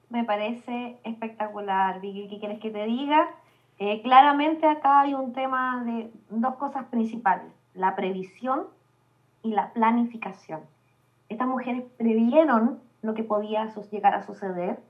[0.08, 2.28] Me parece espectacular, Vicky.
[2.28, 3.41] ¿Qué quieres que te diga?
[3.78, 8.66] Eh, claramente acá hay un tema de dos cosas principales, la previsión
[9.42, 10.60] y la planificación.
[11.28, 14.80] Estas mujeres previeron lo que podía llegar a suceder,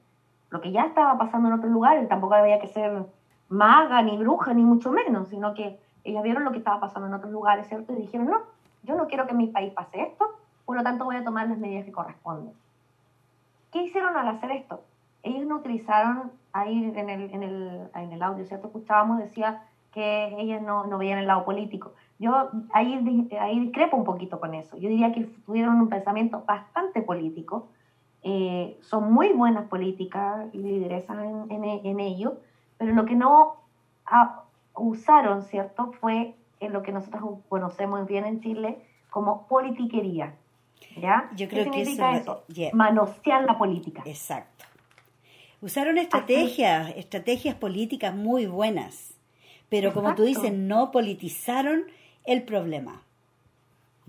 [0.51, 3.07] lo que ya estaba pasando en otros lugares, tampoco había que ser
[3.49, 7.15] maga ni bruja ni mucho menos, sino que ellas vieron lo que estaba pasando en
[7.15, 7.93] otros lugares, ¿cierto?
[7.93, 8.39] Y dijeron, no,
[8.83, 10.27] yo no quiero que mi país pase esto,
[10.65, 12.53] por lo tanto voy a tomar las medidas que corresponden.
[13.71, 14.83] ¿Qué hicieron al hacer esto?
[15.23, 18.67] Ellos no utilizaron ahí en el, en el, en el audio, ¿cierto?
[18.67, 21.93] Escuchábamos, decía que ellas no, no veían el lado político.
[22.19, 24.77] Yo ahí, ahí discrepo un poquito con eso.
[24.79, 27.69] Yo diría que tuvieron un pensamiento bastante político.
[28.23, 32.39] Eh, son muy buenas políticas y lideresas en, en, en ello,
[32.79, 33.57] pero lo que no
[34.75, 35.93] usaron, ¿cierto?
[36.01, 38.79] Fue en lo que nosotros conocemos bien en Chile
[39.11, 40.35] como politiquería.
[40.97, 41.31] ¿Ya?
[41.37, 42.45] Yo creo ¿Qué que eso, eso?
[42.75, 44.03] Manosear la política.
[44.05, 44.65] Exacto.
[45.63, 49.15] Usaron estrategias, estrategias políticas muy buenas,
[49.69, 51.85] pero como tú dices, no politizaron
[52.25, 53.03] el problema.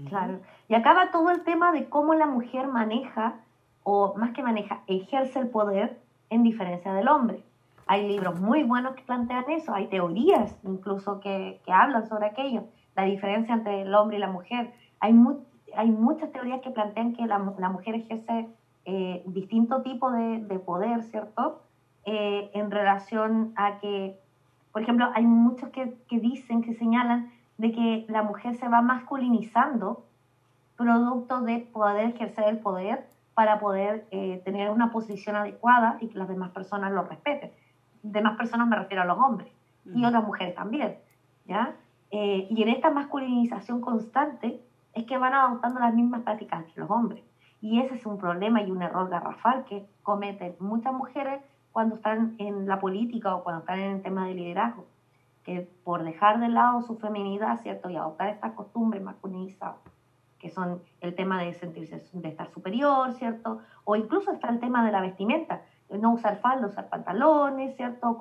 [0.07, 0.39] Claro.
[0.67, 3.35] Y acaba todo el tema de cómo la mujer maneja,
[3.83, 5.99] o más que maneja, ejerce el poder
[6.31, 7.43] en diferencia del hombre.
[7.85, 12.63] Hay libros muy buenos que plantean eso, hay teorías incluso que, que hablan sobre aquello,
[12.95, 14.73] la diferencia entre el hombre y la mujer.
[14.99, 15.41] Hay, mu
[15.75, 18.47] hay muchas teorías que plantean que la, la mujer ejerce
[18.85, 21.61] eh, distinto tipo de, de poder, ¿cierto?
[22.05, 24.19] Eh, en relación a que,
[24.71, 28.81] por ejemplo, hay muchos que, que, dicen, que señalan de que la mujer se va
[28.81, 30.05] masculinizando
[30.75, 36.17] producto de poder ejercer el poder para poder eh, tener una posición adecuada y que
[36.17, 37.51] las demás personas lo respeten.
[38.01, 39.51] Demás personas me refiero a los hombres
[39.85, 40.97] y otras mujeres también,
[41.45, 41.75] ¿ya?
[42.11, 44.61] Eh, y en esta masculinización constante
[44.93, 47.23] es que van adoptando las mismas prácticas que los hombres.
[47.63, 51.41] Y ese es un problema y un error garrafal que cometen muchas mujeres
[51.71, 54.85] cuando están en la política o cuando están en el tema de liderazgo,
[55.45, 57.89] que por dejar de lado su feminidad, ¿cierto?
[57.89, 59.77] Y adoptar estas costumbres masculinizadas,
[60.39, 63.59] que son el tema de sentirse, de estar superior, ¿cierto?
[63.85, 68.17] O incluso está el tema de la vestimenta, no usar falda, usar pantalones, ¿cierto?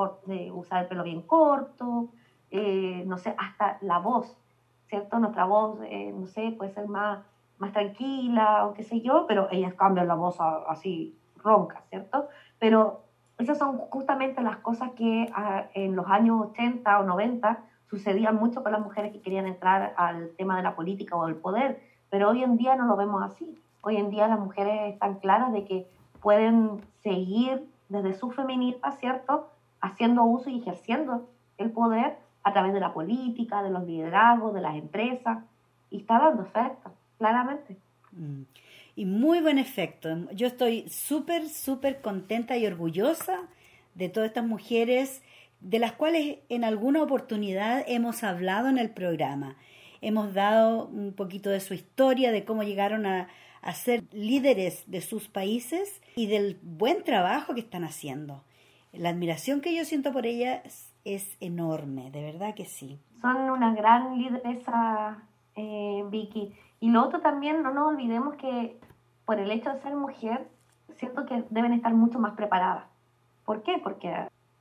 [0.53, 2.11] usar el pelo bien corto,
[2.53, 4.39] eh, no sé, hasta la voz,
[4.87, 5.19] ¿cierto?
[5.19, 7.25] Nuestra voz, eh, no sé, puede ser más,
[7.63, 10.37] más tranquila o qué sé yo, pero ellas cambian la voz
[10.69, 12.29] así ronca, ¿cierto?
[12.59, 13.05] Pero
[13.39, 18.63] esas son justamente las cosas que ah, en los años 80 o 90 sucedían mucho
[18.63, 21.81] con las mujeres que querían entrar al tema de la política o del poder
[22.13, 23.59] pero hoy en día no lo vemos así.
[23.81, 25.89] Hoy en día las mujeres están claras de que
[26.21, 29.49] pueden seguir desde su feminidad, ¿cierto?
[29.81, 34.61] Haciendo uso y ejerciendo el poder a través de la política, de los liderazgos, de
[34.61, 35.39] las empresas,
[35.89, 36.91] y está dando efecto,
[37.23, 37.77] claramente.
[38.13, 38.43] Mm.
[38.97, 40.31] Y muy buen efecto.
[40.33, 43.49] Yo estoy súper, súper contenta y orgullosa
[43.95, 45.23] de todas estas mujeres
[45.61, 49.57] de las cuales en alguna oportunidad hemos hablado en el programa
[50.03, 53.29] hemos dado un poquito de su historia, de cómo llegaron a,
[53.75, 58.43] ser líderes de sus países y del buen trabajo que están haciendo.
[58.93, 62.99] La admiración que yo siento por ellas es enorme, de verdad que sí.
[63.21, 65.23] Son una gran lideresa,
[65.55, 66.53] eh, Vicky.
[66.83, 68.77] Y lo otro también, no nos olvidemos que
[69.25, 70.49] por el hecho de ser mujer,
[70.97, 72.87] siento que deben estar mucho más preparadas.
[73.45, 73.81] ¿Por qué?
[73.81, 74.13] Porque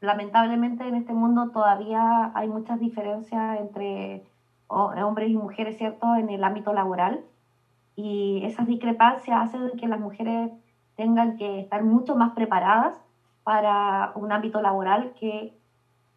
[0.01, 4.23] lamentablemente en este mundo todavía hay muchas diferencias entre
[4.67, 7.21] hombres y mujeres, ¿cierto?, en el ámbito laboral.
[7.95, 10.51] Y esas discrepancias hacen que las mujeres
[10.95, 13.01] tengan que estar mucho más preparadas
[13.43, 15.57] para un ámbito laboral que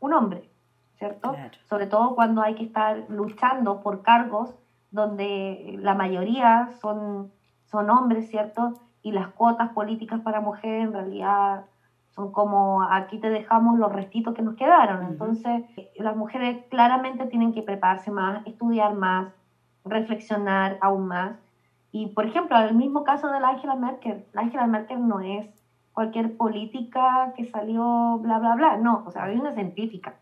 [0.00, 0.50] un hombre,
[0.98, 1.34] ¿cierto?
[1.70, 4.54] Sobre todo cuando hay que estar luchando por cargos
[4.94, 7.32] donde la mayoría son,
[7.64, 8.74] son hombres, ¿cierto?
[9.02, 11.64] Y las cuotas políticas para mujeres en realidad
[12.10, 15.04] son como aquí te dejamos los restitos que nos quedaron.
[15.04, 15.64] Entonces,
[15.96, 19.32] las mujeres claramente tienen que prepararse más, estudiar más,
[19.84, 21.36] reflexionar aún más.
[21.90, 24.24] Y, por ejemplo, el mismo caso de la Angela Merkel.
[24.32, 25.48] La Angela Merkel no es
[25.92, 28.76] cualquier política que salió bla, bla, bla.
[28.76, 30.14] No, o sea, es una científica.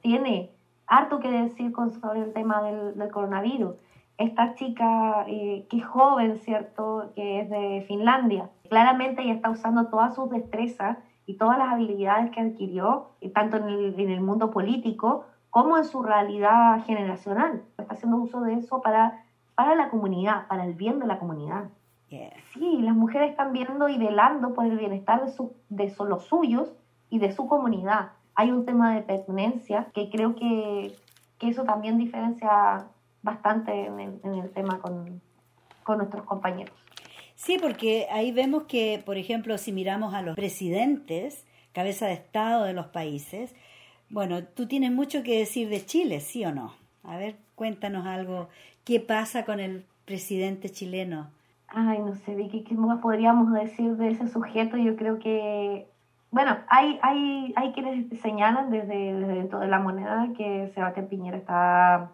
[0.00, 0.50] Tiene
[0.90, 3.76] harto que decir con, sobre el tema del, del coronavirus
[4.20, 7.10] esta chica eh, que es joven, ¿cierto?
[7.16, 8.50] Que es de Finlandia.
[8.68, 13.56] Claramente ella está usando todas sus destrezas y todas las habilidades que adquirió, eh, tanto
[13.56, 17.62] en el, en el, mundo político como en su realidad generacional.
[17.78, 19.24] Está haciendo uso de eso para,
[19.54, 21.70] para la comunidad, para el bien de la comunidad.
[22.52, 26.74] Sí, las mujeres están viendo y velando por el bienestar de, su, de los suyos
[27.08, 28.10] y de su comunidad.
[28.34, 30.94] Hay un tema de pertenencia que creo que,
[31.38, 32.86] que eso también diferencia
[33.22, 35.20] bastante en el, tema con,
[35.96, 36.74] nuestros compañeros.
[37.34, 42.64] Sí, porque ahí vemos que, por ejemplo, si miramos a los presidentes, cabeza de Estado
[42.64, 43.54] de los países,
[44.08, 46.74] bueno, tú tienes mucho que decir de Chile, ¿sí o no?
[47.02, 48.48] A ver, cuéntanos algo.
[48.84, 51.30] ¿Qué pasa con el presidente chileno?
[51.68, 54.76] Ay, no sé, Vicky, ¿qué más podríamos decir de ese sujeto?
[54.76, 55.86] Yo creo que,
[56.30, 61.36] bueno, hay, hay, hay quienes señalan desde, desde dentro de la moneda que Sebastián Piñera
[61.36, 62.10] está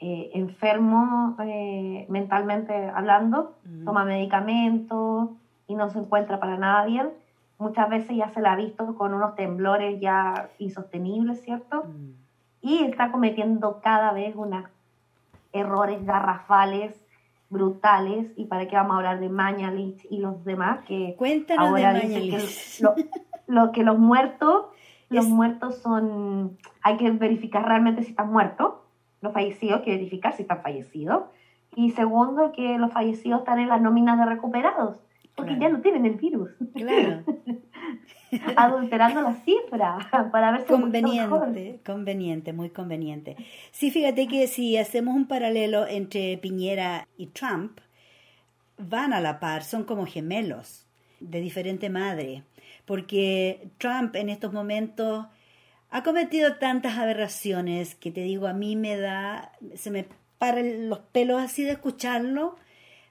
[0.00, 5.30] eh, enfermo eh, mentalmente hablando, toma medicamentos
[5.66, 7.10] y no se encuentra para nada bien.
[7.58, 11.86] Muchas veces ya se la ha visto con unos temblores ya insostenibles, ¿cierto?
[12.60, 14.64] Y está cometiendo cada vez unos
[15.52, 17.00] errores garrafales,
[17.50, 18.32] brutales.
[18.36, 20.80] ¿Y para qué vamos a hablar de Mañalich y los demás?
[20.86, 22.38] Que Cuéntanos ahora de Que
[22.80, 22.94] lo,
[23.46, 24.66] lo, que los muertos,
[25.08, 28.74] los muertos son, hay que verificar realmente si están muertos
[29.20, 31.24] los fallecidos, que verificar si están fallecidos.
[31.74, 34.96] Y segundo, que los fallecidos están en las nóminas de recuperados,
[35.38, 36.50] porque ya no tienen el virus.
[36.74, 37.22] Claro.
[38.56, 43.36] Adulterando la cifra para ver si Conveniente, conveniente, muy conveniente.
[43.70, 47.78] Sí, fíjate que si hacemos un paralelo entre Piñera y Trump,
[48.78, 50.86] van a la par, son como gemelos
[51.20, 52.42] de diferente madre,
[52.84, 55.26] porque Trump en estos momentos
[55.90, 60.06] ha cometido tantas aberraciones que te digo, a mí me da, se me
[60.38, 62.56] paran los pelos así de escucharlo,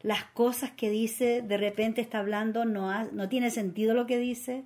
[0.02, 4.64] las cosas que dice, de repente está hablando, no, no tiene sentido lo que dice,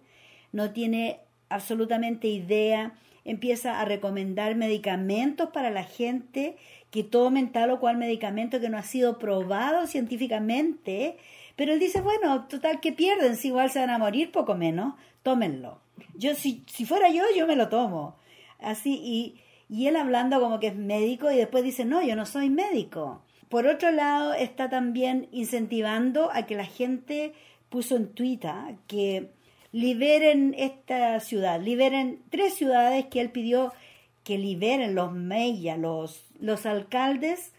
[0.52, 1.20] no tiene
[1.50, 6.58] absolutamente idea, empieza a recomendar medicamentos para la gente
[6.90, 11.18] que tomen tal o cual medicamento que no ha sido probado científicamente,
[11.56, 13.36] pero él dice, bueno, total, que pierden?
[13.36, 15.80] Si igual se van a morir poco menos, tómenlo.
[16.16, 18.16] Yo, si, si fuera yo, yo me lo tomo.
[18.60, 22.26] Así, y, y él hablando como que es médico y después dice, no, yo no
[22.26, 23.22] soy médico.
[23.52, 27.34] Por otro lado, está también incentivando a que la gente
[27.68, 29.30] puso en Twitter que
[29.74, 33.74] liberen esta ciudad, liberen tres ciudades que él pidió
[34.24, 37.52] que liberen los meyas, los, los alcaldes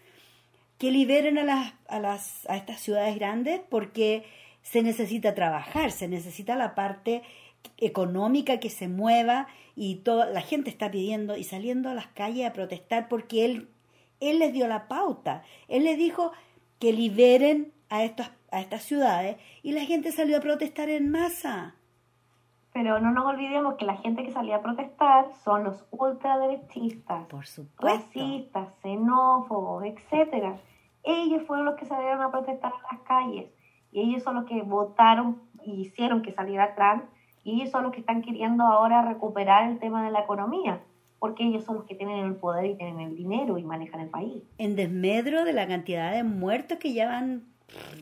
[0.79, 4.23] que liberen a las, a las a estas ciudades grandes porque
[4.63, 7.21] se necesita trabajar, se necesita la parte
[7.77, 12.47] económica que se mueva y toda la gente está pidiendo y saliendo a las calles
[12.47, 13.67] a protestar porque él
[14.29, 15.43] él les dio la pauta.
[15.67, 16.31] Él les dijo
[16.79, 21.75] que liberen a estas a estas ciudades y la gente salió a protestar en masa.
[22.71, 27.45] Pero no nos olvidemos que la gente que salía a protestar son los ultraderechistas, Por
[27.45, 27.87] supuesto.
[27.87, 30.57] racistas, xenófobos, etcétera.
[31.03, 33.51] Ellos fueron los que salieron a protestar en las calles
[33.91, 37.05] y ellos son los que votaron y hicieron que saliera Trump
[37.43, 40.81] y ellos son los que están queriendo ahora recuperar el tema de la economía
[41.23, 44.09] porque ellos son los que tienen el poder y tienen el dinero y manejan el
[44.09, 44.43] país.
[44.57, 47.45] En desmedro de la cantidad de muertos que ya van,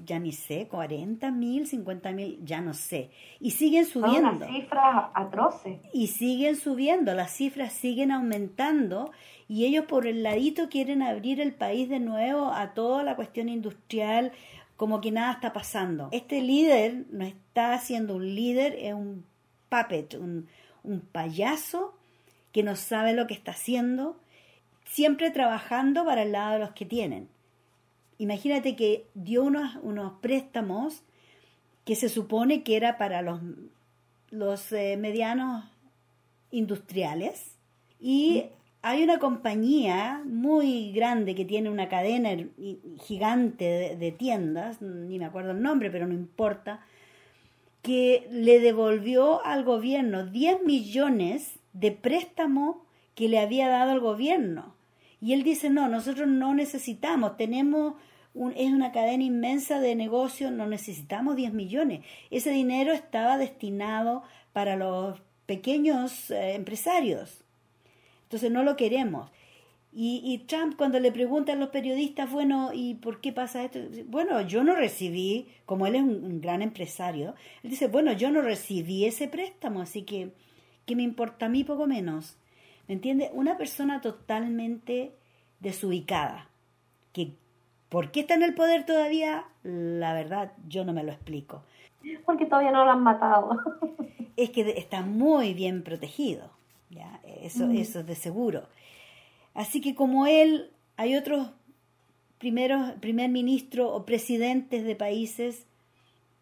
[0.07, 3.11] ya ni sé, 40 mil, 50 mil, ya no sé.
[3.39, 4.31] Y siguen Son subiendo.
[4.31, 5.77] unas cifras atroces.
[5.93, 9.11] y siguen subiendo, las cifras siguen aumentando
[9.47, 13.49] y ellos por el ladito quieren abrir el país de nuevo a toda la cuestión
[13.49, 14.31] industrial,
[14.77, 16.09] como que nada está pasando.
[16.11, 19.25] Este líder no está siendo un líder, es un
[19.69, 20.47] puppet, un,
[20.81, 21.93] un payaso
[22.51, 24.19] que no sabe lo que está haciendo,
[24.85, 27.29] siempre trabajando para el lado de los que tienen.
[28.17, 31.03] Imagínate que dio unos, unos préstamos
[31.85, 33.39] que se supone que era para los,
[34.29, 35.65] los eh, medianos
[36.51, 37.55] industriales
[37.99, 38.45] y
[38.83, 42.31] hay una compañía muy grande que tiene una cadena
[43.03, 46.83] gigante de, de tiendas, ni me acuerdo el nombre, pero no importa,
[47.81, 54.75] que le devolvió al gobierno 10 millones de préstamo que le había dado el gobierno.
[55.19, 57.93] Y él dice, no, nosotros no necesitamos, tenemos,
[58.33, 62.03] un, es una cadena inmensa de negocios, no necesitamos 10 millones.
[62.31, 67.43] Ese dinero estaba destinado para los pequeños eh, empresarios.
[68.23, 69.29] Entonces no lo queremos.
[69.93, 73.79] Y, y Trump cuando le preguntan a los periodistas, bueno, ¿y por qué pasa esto?
[74.07, 78.31] Bueno, yo no recibí, como él es un, un gran empresario, él dice, bueno, yo
[78.31, 80.31] no recibí ese préstamo, así que,
[80.85, 82.37] ¿qué me importa a mí poco menos?
[82.87, 83.29] ¿Me entiende?
[83.33, 85.11] Una persona totalmente
[85.59, 86.49] desubicada,
[87.13, 87.33] que
[87.89, 89.45] ¿por qué está en el poder todavía?
[89.63, 91.63] La verdad, yo no me lo explico.
[92.25, 93.57] Porque todavía no lo han matado.
[94.37, 96.49] Es que está muy bien protegido,
[96.89, 97.19] ¿ya?
[97.23, 97.75] Eso, Mm.
[97.77, 98.67] eso es de seguro.
[99.53, 101.49] Así que como él, hay otros
[102.39, 105.67] primeros, primer ministro o presidentes de países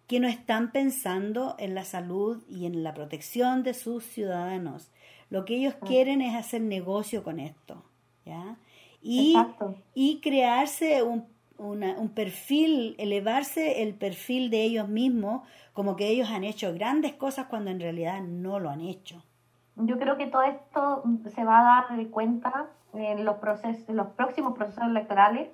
[0.10, 4.92] que no están pensando en la salud y en la protección de sus ciudadanos.
[5.30, 7.84] Lo que ellos quieren es hacer negocio con esto,
[8.26, 8.58] ¿ya?
[9.02, 9.36] Y,
[9.94, 16.30] y crearse un, una- un perfil, elevarse el perfil de ellos mismos como que ellos
[16.30, 19.24] han hecho grandes cosas cuando en realidad no lo han hecho.
[19.76, 21.04] Yo creo que todo esto
[21.34, 25.50] se va a dar de cuenta en los procesos, en los próximos procesos electorales.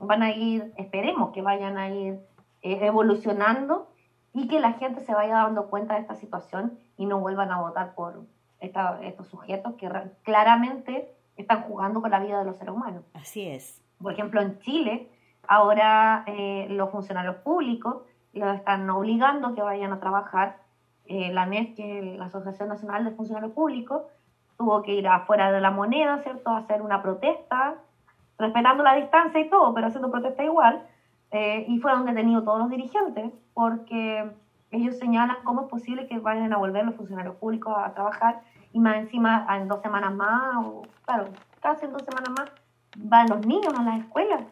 [0.00, 2.18] Van a ir, esperemos que vayan a ir
[2.62, 3.87] eh, evolucionando
[4.38, 7.60] y que la gente se vaya dando cuenta de esta situación y no vuelvan a
[7.60, 8.20] votar por
[8.60, 9.90] esta- estos sujetos que
[10.22, 13.02] claramente están jugando con la vida de los seres humanos.
[13.14, 13.82] Así es.
[14.00, 15.10] Por ejemplo, en Chile,
[15.48, 20.56] ahora eh, los funcionarios públicos los están obligando que vayan a trabajar.
[21.06, 24.02] Eh, la NES, que es la Asociación Nacional de Funcionarios Públicos,
[24.56, 27.74] tuvo que ir afuera de la moneda, ¿cierto?, a hacer una protesta,
[28.38, 30.86] respetando la distancia y todo, pero haciendo protesta igual.
[31.30, 34.30] Eh, y fueron detenidos todos los dirigentes porque
[34.70, 38.40] ellos señalan cómo es posible que vayan a volver los funcionarios públicos a trabajar
[38.72, 41.24] y más encima en dos semanas más, o claro,
[41.60, 42.50] casi en dos semanas más,
[42.96, 44.42] van los niños a las escuelas,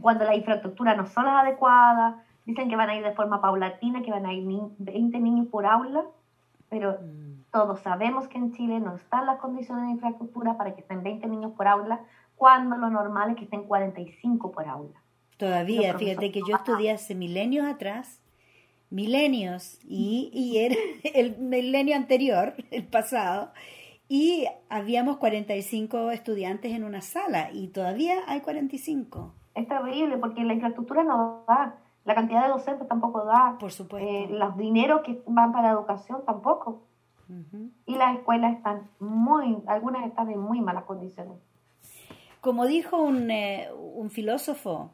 [0.00, 4.02] cuando la infraestructura no son las adecuadas, dicen que van a ir de forma paulatina,
[4.02, 6.04] que van a ir ni- 20 niños por aula,
[6.68, 7.44] pero Mm.
[7.50, 11.26] todos sabemos que en Chile no están las condiciones de infraestructura para que estén 20
[11.28, 12.00] niños por aula,
[12.36, 15.00] cuando lo normal es que estén 45 por aula.
[15.36, 18.20] Todavía, fíjate que yo estudié hace milenios atrás,
[18.90, 20.76] milenios, y, y era
[21.14, 23.52] el milenio anterior, el pasado,
[24.08, 30.54] y habíamos 45 estudiantes en una sala, y todavía hay 45, Es terrible porque la
[30.54, 34.08] infraestructura no da, la cantidad de docentes tampoco da, por supuesto.
[34.08, 36.82] eh, los dineros que van para la educación tampoco.
[37.86, 41.36] Y las escuelas están muy, algunas están en muy malas condiciones.
[42.40, 44.92] Como dijo un, eh, un filósofo,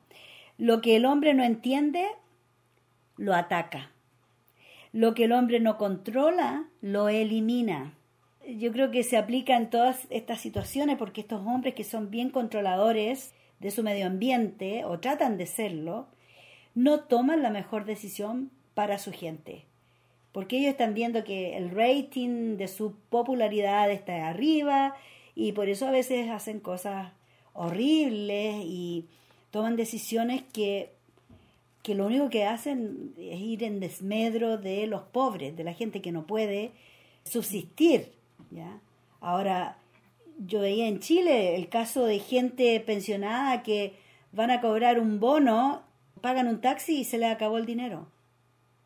[0.63, 2.07] lo que el hombre no entiende,
[3.17, 3.91] lo ataca.
[4.93, 7.95] Lo que el hombre no controla, lo elimina.
[8.47, 12.31] Yo creo que se aplica en todas estas situaciones porque estos hombres que son bien
[12.31, 16.07] controladores de su medio ambiente o tratan de serlo,
[16.77, 19.65] no toman la mejor decisión para su gente.
[20.31, 24.95] Porque ellos están viendo que el rating de su popularidad está arriba
[25.35, 27.11] y por eso a veces hacen cosas
[27.53, 29.09] horribles y
[29.53, 30.91] toman decisiones que,
[31.85, 36.03] que lo único que hacen es ir en desmedro de los pobres, de la gente
[36.03, 36.73] que no puede
[37.23, 38.13] subsistir.
[38.51, 38.81] ¿ya?
[39.21, 39.77] Ahora,
[40.39, 43.95] yo veía en Chile el caso de gente pensionada que
[44.33, 45.83] van a cobrar un bono,
[46.21, 48.09] pagan un taxi y se les acabó el dinero.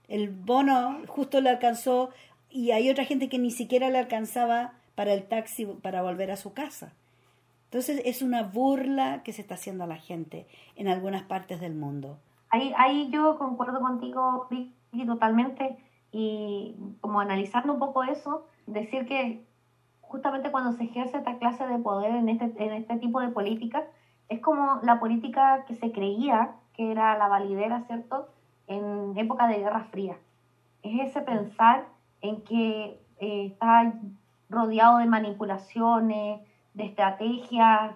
[0.09, 2.11] El bono justo le alcanzó
[2.51, 6.37] y hay otra gente que ni siquiera le alcanzaba para el taxi para volver a
[6.37, 6.93] su casa.
[7.77, 10.47] Entonces es una burla que se está haciendo a la gente
[10.77, 12.17] en algunas partes del mundo.
[12.49, 15.77] Ahí, ahí yo concuerdo contigo, Vicky, totalmente.
[16.11, 19.45] Y como analizando un poco eso, decir que
[20.01, 23.85] justamente cuando se ejerce esta clase de poder en este, en este tipo de política,
[24.31, 28.31] es como la política que se creía que era la validera, ¿cierto?
[28.69, 30.17] En época de Guerra Fría.
[30.83, 31.89] Es ese pensar
[32.23, 33.93] en que eh, está
[34.49, 36.41] rodeado de manipulaciones,
[36.77, 37.95] de estrategias,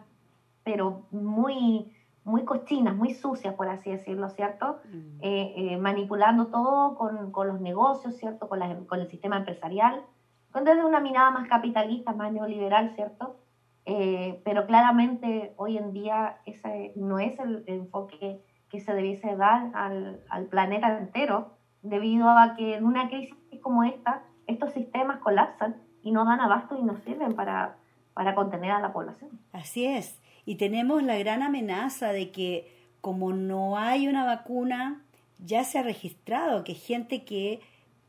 [0.64, 1.92] pero muy,
[2.24, 4.78] muy cochinas, muy sucias, por así decirlo, ¿cierto?
[4.84, 5.18] Mm.
[5.20, 8.48] Eh, eh, manipulando todo con, con, los negocios, ¿cierto?
[8.48, 10.02] Con, la, con, el sistema empresarial,
[10.50, 13.36] con desde una mirada más capitalista, más neoliberal, ¿cierto?
[13.84, 19.70] Eh, pero claramente hoy en día ese no es el, enfoque que se debiese dar
[19.74, 21.52] al, al planeta entero,
[21.82, 26.78] debido a que en una crisis como esta, estos sistemas colapsan y no dan abasto
[26.78, 27.76] y no sirven para,
[28.20, 29.30] para contener a la población.
[29.50, 30.20] Así es.
[30.44, 35.02] Y tenemos la gran amenaza de que como no hay una vacuna,
[35.38, 37.60] ya se ha registrado que gente que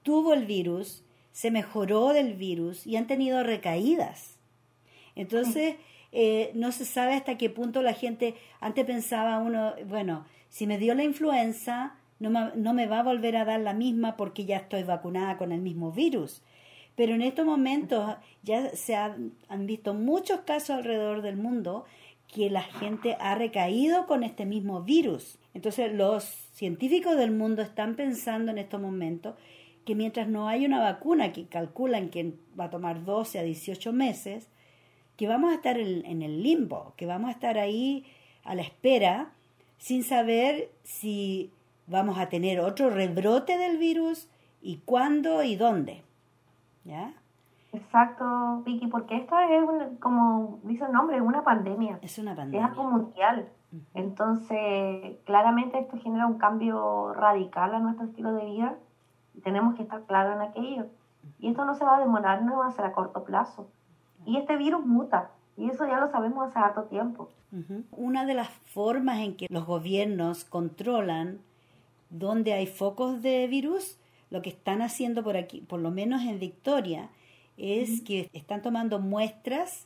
[0.04, 4.38] tuvo el virus se mejoró del virus y han tenido recaídas.
[5.16, 5.78] Entonces,
[6.12, 10.78] eh, no se sabe hasta qué punto la gente, antes pensaba uno, bueno, si me
[10.78, 14.44] dio la influenza, no me, no me va a volver a dar la misma porque
[14.44, 16.44] ya estoy vacunada con el mismo virus.
[16.96, 21.86] Pero en estos momentos ya se han, visto muchos casos alrededor del mundo
[22.28, 25.38] que la gente ha recaído con este mismo virus.
[25.54, 26.24] Entonces los
[26.54, 29.36] científicos del mundo están pensando en estos momentos
[29.86, 33.92] que mientras no hay una vacuna que calculan que va a tomar 12 a 18
[33.94, 34.48] meses,
[35.18, 38.06] que vamos a estar en, el limbo, que vamos a estar ahí
[38.44, 39.34] a la espera
[39.78, 41.52] sin saber si
[41.88, 44.30] vamos a tener otro rebrote del virus
[44.62, 46.04] y cuándo y dónde.
[46.84, 47.14] ¿Ya?
[47.74, 52.00] Exacto, Vicky, porque esto es, como dice el nombre, es una pandemia.
[52.02, 52.66] Es una pandemia.
[52.66, 53.48] Es algo mundial.
[53.94, 58.76] Entonces, claramente esto genera un cambio radical a nuestro estilo de vida
[59.34, 60.88] y tenemos que estar claros en aquello.
[61.40, 63.70] Y esto no se va a demorar, no va a ser a corto plazo.
[64.26, 67.30] Y este virus muta, y eso ya lo sabemos hace harto tiempo.
[67.92, 71.40] Una de las formas en que los gobiernos controlan
[72.10, 73.98] dónde hay focos de virus
[74.32, 77.10] lo que están haciendo por aquí, por lo menos en Victoria,
[77.58, 79.86] es que están tomando muestras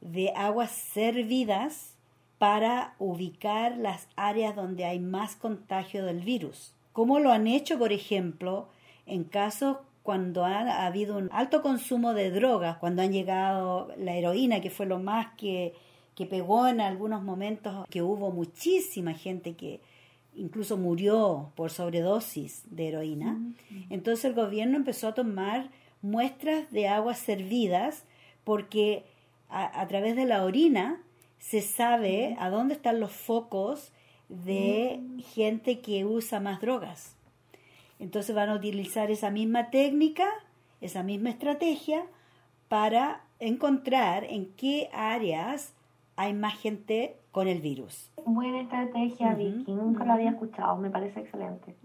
[0.00, 1.94] de aguas servidas
[2.38, 6.72] para ubicar las áreas donde hay más contagio del virus.
[6.92, 8.68] Como lo han hecho, por ejemplo,
[9.06, 14.60] en casos cuando ha, habido un alto consumo de drogas, cuando han llegado la heroína,
[14.60, 15.74] que fue lo más que,
[16.14, 19.80] que pegó en algunos momentos, que hubo muchísima gente que,
[20.36, 23.38] incluso murió por sobredosis de heroína.
[23.90, 25.70] Entonces el gobierno empezó a tomar
[26.02, 28.04] muestras de aguas servidas
[28.44, 29.04] porque
[29.48, 31.00] a, través de la orina
[31.38, 33.92] se sabe a dónde están los focos
[34.28, 35.00] de
[35.34, 37.14] gente que usa más drogas.
[37.98, 40.28] Entonces van a utilizar esa misma técnica,
[40.80, 42.04] esa misma estrategia
[42.68, 45.73] para encontrar en qué áreas
[46.16, 48.12] hay más gente con el virus.
[48.24, 49.72] Buena estrategia, Vicky.
[49.72, 50.76] Nunca la había escuchado.
[50.76, 51.76] Me parece excelente.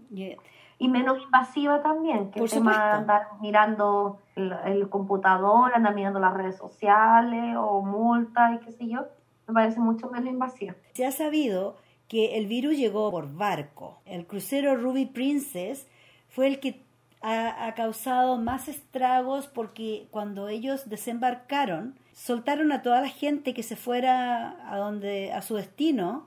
[0.78, 6.56] Y menos invasiva también, que Por el andar mirando el, computador, andar mirando las redes
[6.56, 9.06] sociales o multas y qué sé yo.
[9.46, 10.74] Me parece mucho menos invasiva.
[10.94, 11.76] Se ha sabido
[12.08, 14.00] que el virus llegó por barco.
[14.04, 15.86] El crucero Ruby Princess
[16.28, 16.82] fue el que
[17.22, 23.76] ha, causado más estragos porque cuando ellos desembarcaron, soltaron a toda la gente que se
[23.76, 26.26] fuera a donde a su destino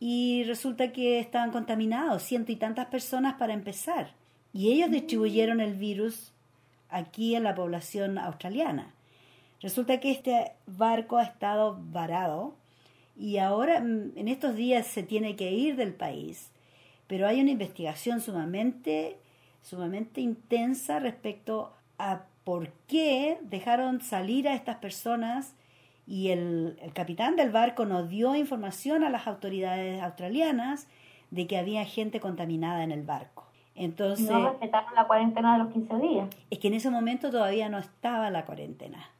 [0.00, 4.12] y resulta que estaban contaminados, ciento y tantas personas para empezar.
[4.52, 6.32] Y ellos distribuyeron el virus
[6.90, 8.94] aquí en la población australiana.
[9.60, 12.54] Resulta que este barco ha estado varado
[13.18, 16.50] y ahora mm, en estos días se tiene que ir del país,
[17.06, 19.18] pero hay una investigación sumamente
[19.62, 25.54] sumamente intensa respecto a por qué dejaron salir a estas personas
[26.06, 30.88] y el, capitán del barco nos dio información a las autoridades australianas
[31.30, 33.44] de que había gente contaminada en el barco.
[33.74, 36.28] Entonces, no respetaron la cuarentena de los 15 días.
[36.50, 39.10] Es que en ese momento todavía no estaba la cuarentena.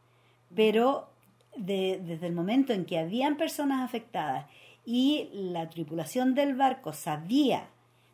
[0.55, 1.11] Pero
[1.57, 4.47] desde el momento en que habían personas afectadas
[4.87, 7.69] y la tripulación del barco sabía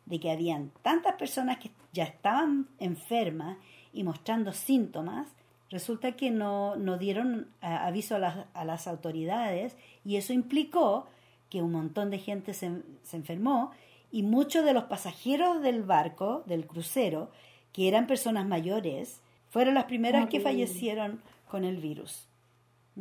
[0.05, 3.57] de que habían tantas personas que ya estaban enfermas
[3.93, 5.29] y mostrando síntomas,
[5.71, 11.07] resulta que no, no dieron aviso a las, a las, autoridades y eso implicó
[11.49, 13.71] que un montón de gente se, se enfermó
[14.11, 17.31] y muchos de los pasajeros del barco, del crucero,
[17.71, 22.27] que eran personas mayores, fueron las primeras que fallecieron con el virus.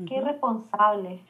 [0.07, 1.21] Qué responsable.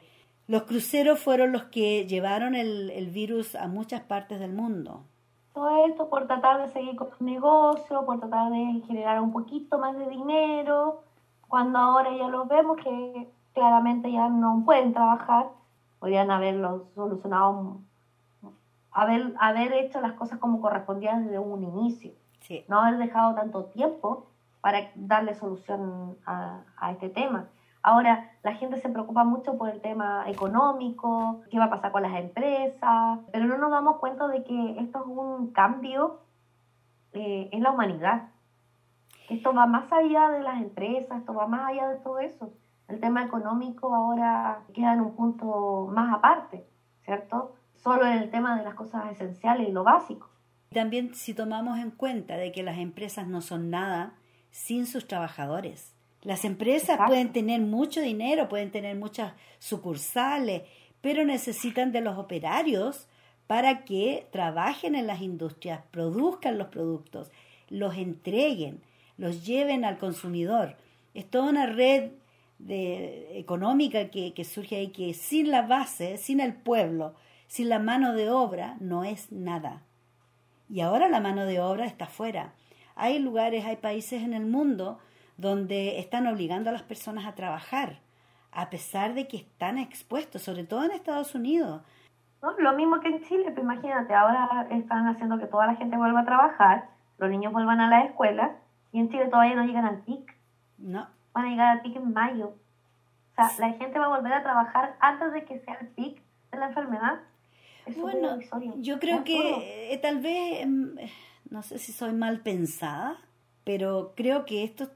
[0.47, 5.03] Los cruceros fueron los que llevaron el, el virus a muchas partes del mundo
[5.55, 9.79] todo esto por tratar de seguir con el negocio, por tratar de generar un poquito
[9.79, 11.01] más de dinero,
[11.47, 15.47] cuando ahora ya los vemos que claramente ya no pueden trabajar,
[15.99, 17.77] podrían haberlo solucionado,
[18.91, 22.11] haber, haber hecho las cosas como correspondían desde un inicio,
[22.67, 24.27] no haber dejado tanto tiempo
[24.59, 27.47] para darle solución a, a este tema.
[27.87, 32.01] Ahora, la gente se preocupa mucho por el tema económico, qué va a pasar con
[32.01, 36.21] las empresas, pero no nos damos cuenta de que esto es un cambio
[37.13, 38.29] eh, en la humanidad.
[39.29, 42.51] Esto va más allá de las empresas, esto va más allá de todo eso.
[42.87, 46.65] El tema económico ahora queda en un punto más aparte,
[47.03, 47.53] ¿cierto?
[47.75, 50.31] Solo en el tema de las cosas esenciales y lo básico.
[50.73, 54.13] También si tomamos en cuenta de que las empresas no son nada
[54.49, 55.94] sin sus trabajadores.
[56.25, 60.63] Las empresas pueden tener mucho dinero, pueden tener muchas sucursales,
[60.99, 63.07] pero necesitan de los operarios
[63.45, 67.31] para que trabajen en las industrias, produzcan los productos,
[67.69, 68.81] los entreguen,
[69.17, 70.77] los lleven al consumidor.
[71.13, 72.09] Es toda una red
[72.57, 77.13] de, económica que, que surge ahí que sin la base, sin el pueblo,
[77.45, 79.83] sin la mano de obra, no es nada.
[80.71, 82.55] Y ahora la mano de obra está fuera.
[82.95, 84.97] Hay lugares, hay países en el mundo
[85.37, 87.99] donde están obligando a las personas a trabajar,
[88.51, 91.81] a pesar de que están expuestos, sobre todo en Estados Unidos.
[92.41, 92.51] ¿No?
[92.57, 96.21] Lo mismo que en Chile, pues imagínate, ahora están haciendo que toda la gente vuelva
[96.21, 98.55] a trabajar, los niños vuelvan a la escuela,
[98.91, 100.35] y en Chile todavía no llegan al PIC.
[100.77, 101.07] No.
[101.33, 102.55] Van a llegar al PIC en mayo.
[103.31, 106.21] O sea, la gente va a volver a trabajar antes de que sea el PIC
[106.51, 107.19] de la enfermedad.
[107.97, 108.39] bueno,
[108.77, 110.95] yo creo que eh, tal vez, em,
[111.49, 113.17] no sé si soy mal pensada,
[113.65, 114.87] pero creo que esto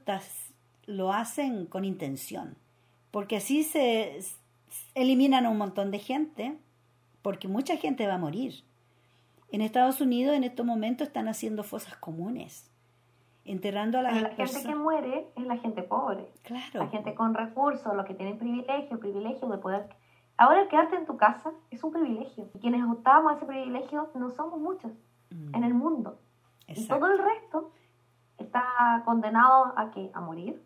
[0.86, 2.56] lo hacen con intención,
[3.10, 4.20] porque así se
[4.94, 6.56] eliminan a un montón de gente,
[7.20, 8.64] porque mucha gente va a morir.
[9.52, 12.70] En Estados Unidos en estos momentos están haciendo fosas comunes,
[13.44, 16.30] enterrando a las la gente que muere es la gente pobre.
[16.42, 16.84] Claro.
[16.84, 19.88] La gente con recursos, los que tienen privilegio, el privilegio de poder...
[20.36, 22.48] Ahora quedarte en tu casa es un privilegio.
[22.54, 24.92] Y quienes optamos a ese privilegio no somos muchos
[25.30, 25.54] mm.
[25.54, 26.20] en el mundo.
[26.68, 27.72] Y todo el resto
[28.44, 30.62] está condenado a que a morir.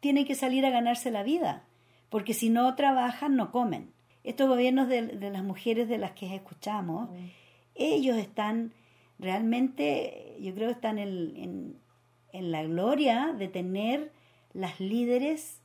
[0.00, 1.64] Tienen que salir a ganarse la vida,
[2.10, 3.92] porque si no trabajan no comen.
[4.22, 7.14] Estos gobiernos de, las mujeres de las que escuchamos, mm.
[7.74, 8.72] ellos están
[9.18, 11.76] realmente, yo creo que están en,
[12.32, 14.12] en la gloria de tener
[14.52, 15.60] las líderes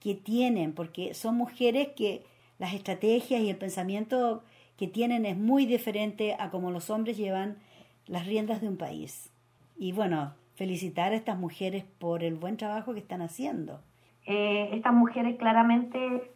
[0.00, 2.24] que tienen, porque son mujeres que
[2.58, 4.42] las estrategias y el pensamiento
[4.76, 7.58] que tienen es muy diferente a como los hombres llevan
[8.06, 9.30] las riendas de un país.
[9.76, 13.80] Y bueno, felicitar a estas mujeres por el buen trabajo que están haciendo.
[14.26, 16.32] Eh, estas mujeres claramente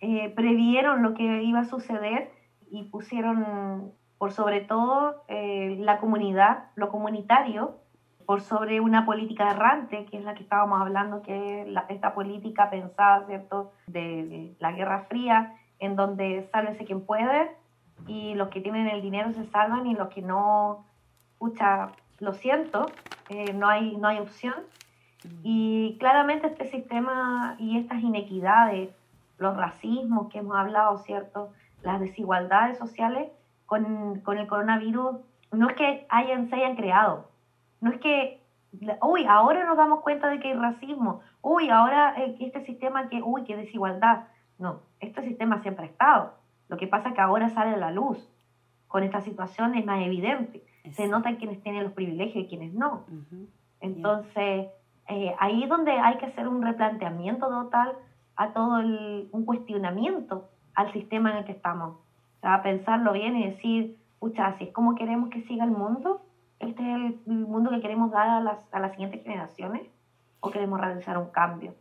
[0.00, 2.30] eh, previeron lo que iba a suceder
[2.70, 7.78] y pusieron por sobre todo eh, la comunidad, lo comunitario,
[8.24, 12.70] por sobre una política errante, que es la que estábamos hablando, que es esta política
[12.70, 17.50] pensada, ¿cierto?, de, la Guerra Fría, en donde sálvese quien puede
[18.06, 20.86] y los que tienen el dinero se salvan y los que no,
[21.32, 21.92] escucha,
[22.22, 22.86] lo siento,
[23.30, 24.54] eh, no, hay, no hay opción.
[25.24, 25.40] Mm.
[25.42, 28.90] Y claramente este sistema y estas inequidades,
[29.38, 31.52] los racismos que hemos hablado, ¿cierto?
[31.82, 33.28] Las desigualdades sociales
[33.66, 35.16] con, con el coronavirus,
[35.50, 37.28] no es que hayan, se hayan creado,
[37.80, 38.40] no es que,
[39.02, 43.20] uy, ahora nos damos cuenta de que hay racismo, uy, ahora eh, este sistema que,
[43.20, 44.28] uy, qué desigualdad.
[44.58, 46.34] No, este sistema siempre ha estado.
[46.68, 48.28] Lo que pasa es que ahora sale a la luz.
[48.86, 53.04] Con esta situación es más evidente se nota quienes tienen los privilegios y quienes no.
[53.80, 54.68] Entonces,
[55.08, 57.92] eh, ahí es donde hay que hacer un replanteamiento total
[58.36, 61.96] a todo el, un cuestionamiento al sistema en el que estamos.
[61.96, 66.22] O sea, pensarlo bien y decir, pucha, si es como queremos que siga el mundo,
[66.58, 69.82] este es el mundo que queremos dar a las, a las siguientes generaciones
[70.40, 71.74] o queremos realizar un cambio.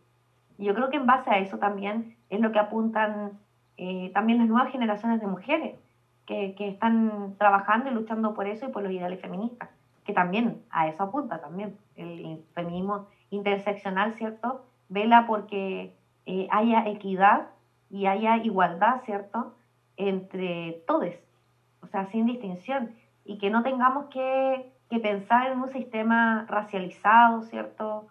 [0.57, 3.39] Y yo creo que en base a eso también es lo que apuntan
[3.77, 5.75] eh, también las nuevas generaciones de mujeres
[6.25, 9.69] que, están trabajando y luchando por eso y por los ideales feministas,
[10.05, 11.75] que también a eso apunta también.
[11.95, 14.61] El feminismo interseccional, ¿cierto?
[14.89, 15.93] Vela porque
[16.25, 17.47] eh, haya equidad
[17.89, 19.53] y haya igualdad, ¿cierto?
[19.97, 21.13] entre todos,
[21.81, 22.91] o sea, sin distinción,
[23.23, 28.07] y que no tengamos que, que pensar en un sistema racializado, ¿cierto?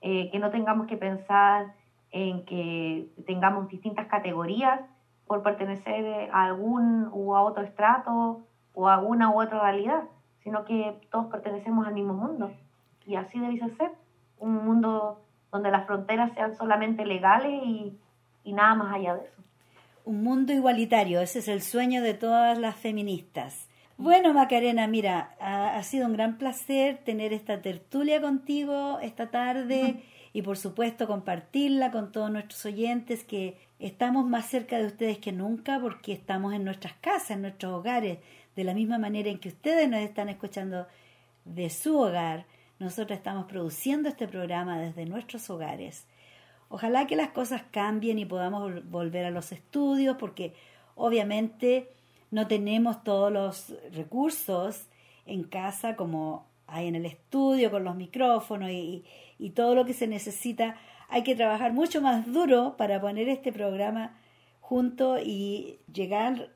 [0.00, 1.74] Eh, que no tengamos que pensar
[2.10, 4.80] en que tengamos distintas categorías
[5.26, 8.42] por pertenecer a algún u a otro estrato
[8.74, 10.04] o a una u otra realidad,
[10.42, 12.52] sino que todos pertenecemos al mismo mundo.
[13.06, 13.92] Y así debe ser,
[14.38, 15.20] un mundo
[15.50, 17.98] donde las fronteras sean solamente legales y,
[18.44, 19.42] y nada más allá de eso.
[20.04, 23.68] Un mundo igualitario, ese es el sueño de todas las feministas.
[23.96, 30.02] Bueno, Macarena, mira, ha, ha sido un gran placer tener esta tertulia contigo esta tarde
[30.34, 35.30] y por supuesto compartirla con todos nuestros oyentes que estamos más cerca de ustedes que
[35.30, 38.18] nunca porque estamos en nuestras casas, en nuestros hogares,
[38.56, 40.88] de la misma manera en que ustedes nos están escuchando
[41.44, 42.46] de su hogar.
[42.80, 46.04] Nosotros estamos produciendo este programa desde nuestros hogares.
[46.68, 50.52] Ojalá que las cosas cambien y podamos volver a los estudios porque
[50.96, 51.92] obviamente
[52.32, 54.88] no tenemos todos los recursos
[55.26, 59.04] en casa como hay en el estudio con los micrófonos y,
[59.38, 60.76] y todo lo que se necesita.
[61.08, 64.12] Hay que trabajar mucho más duro para poner este programa
[64.60, 66.48] junto y llegar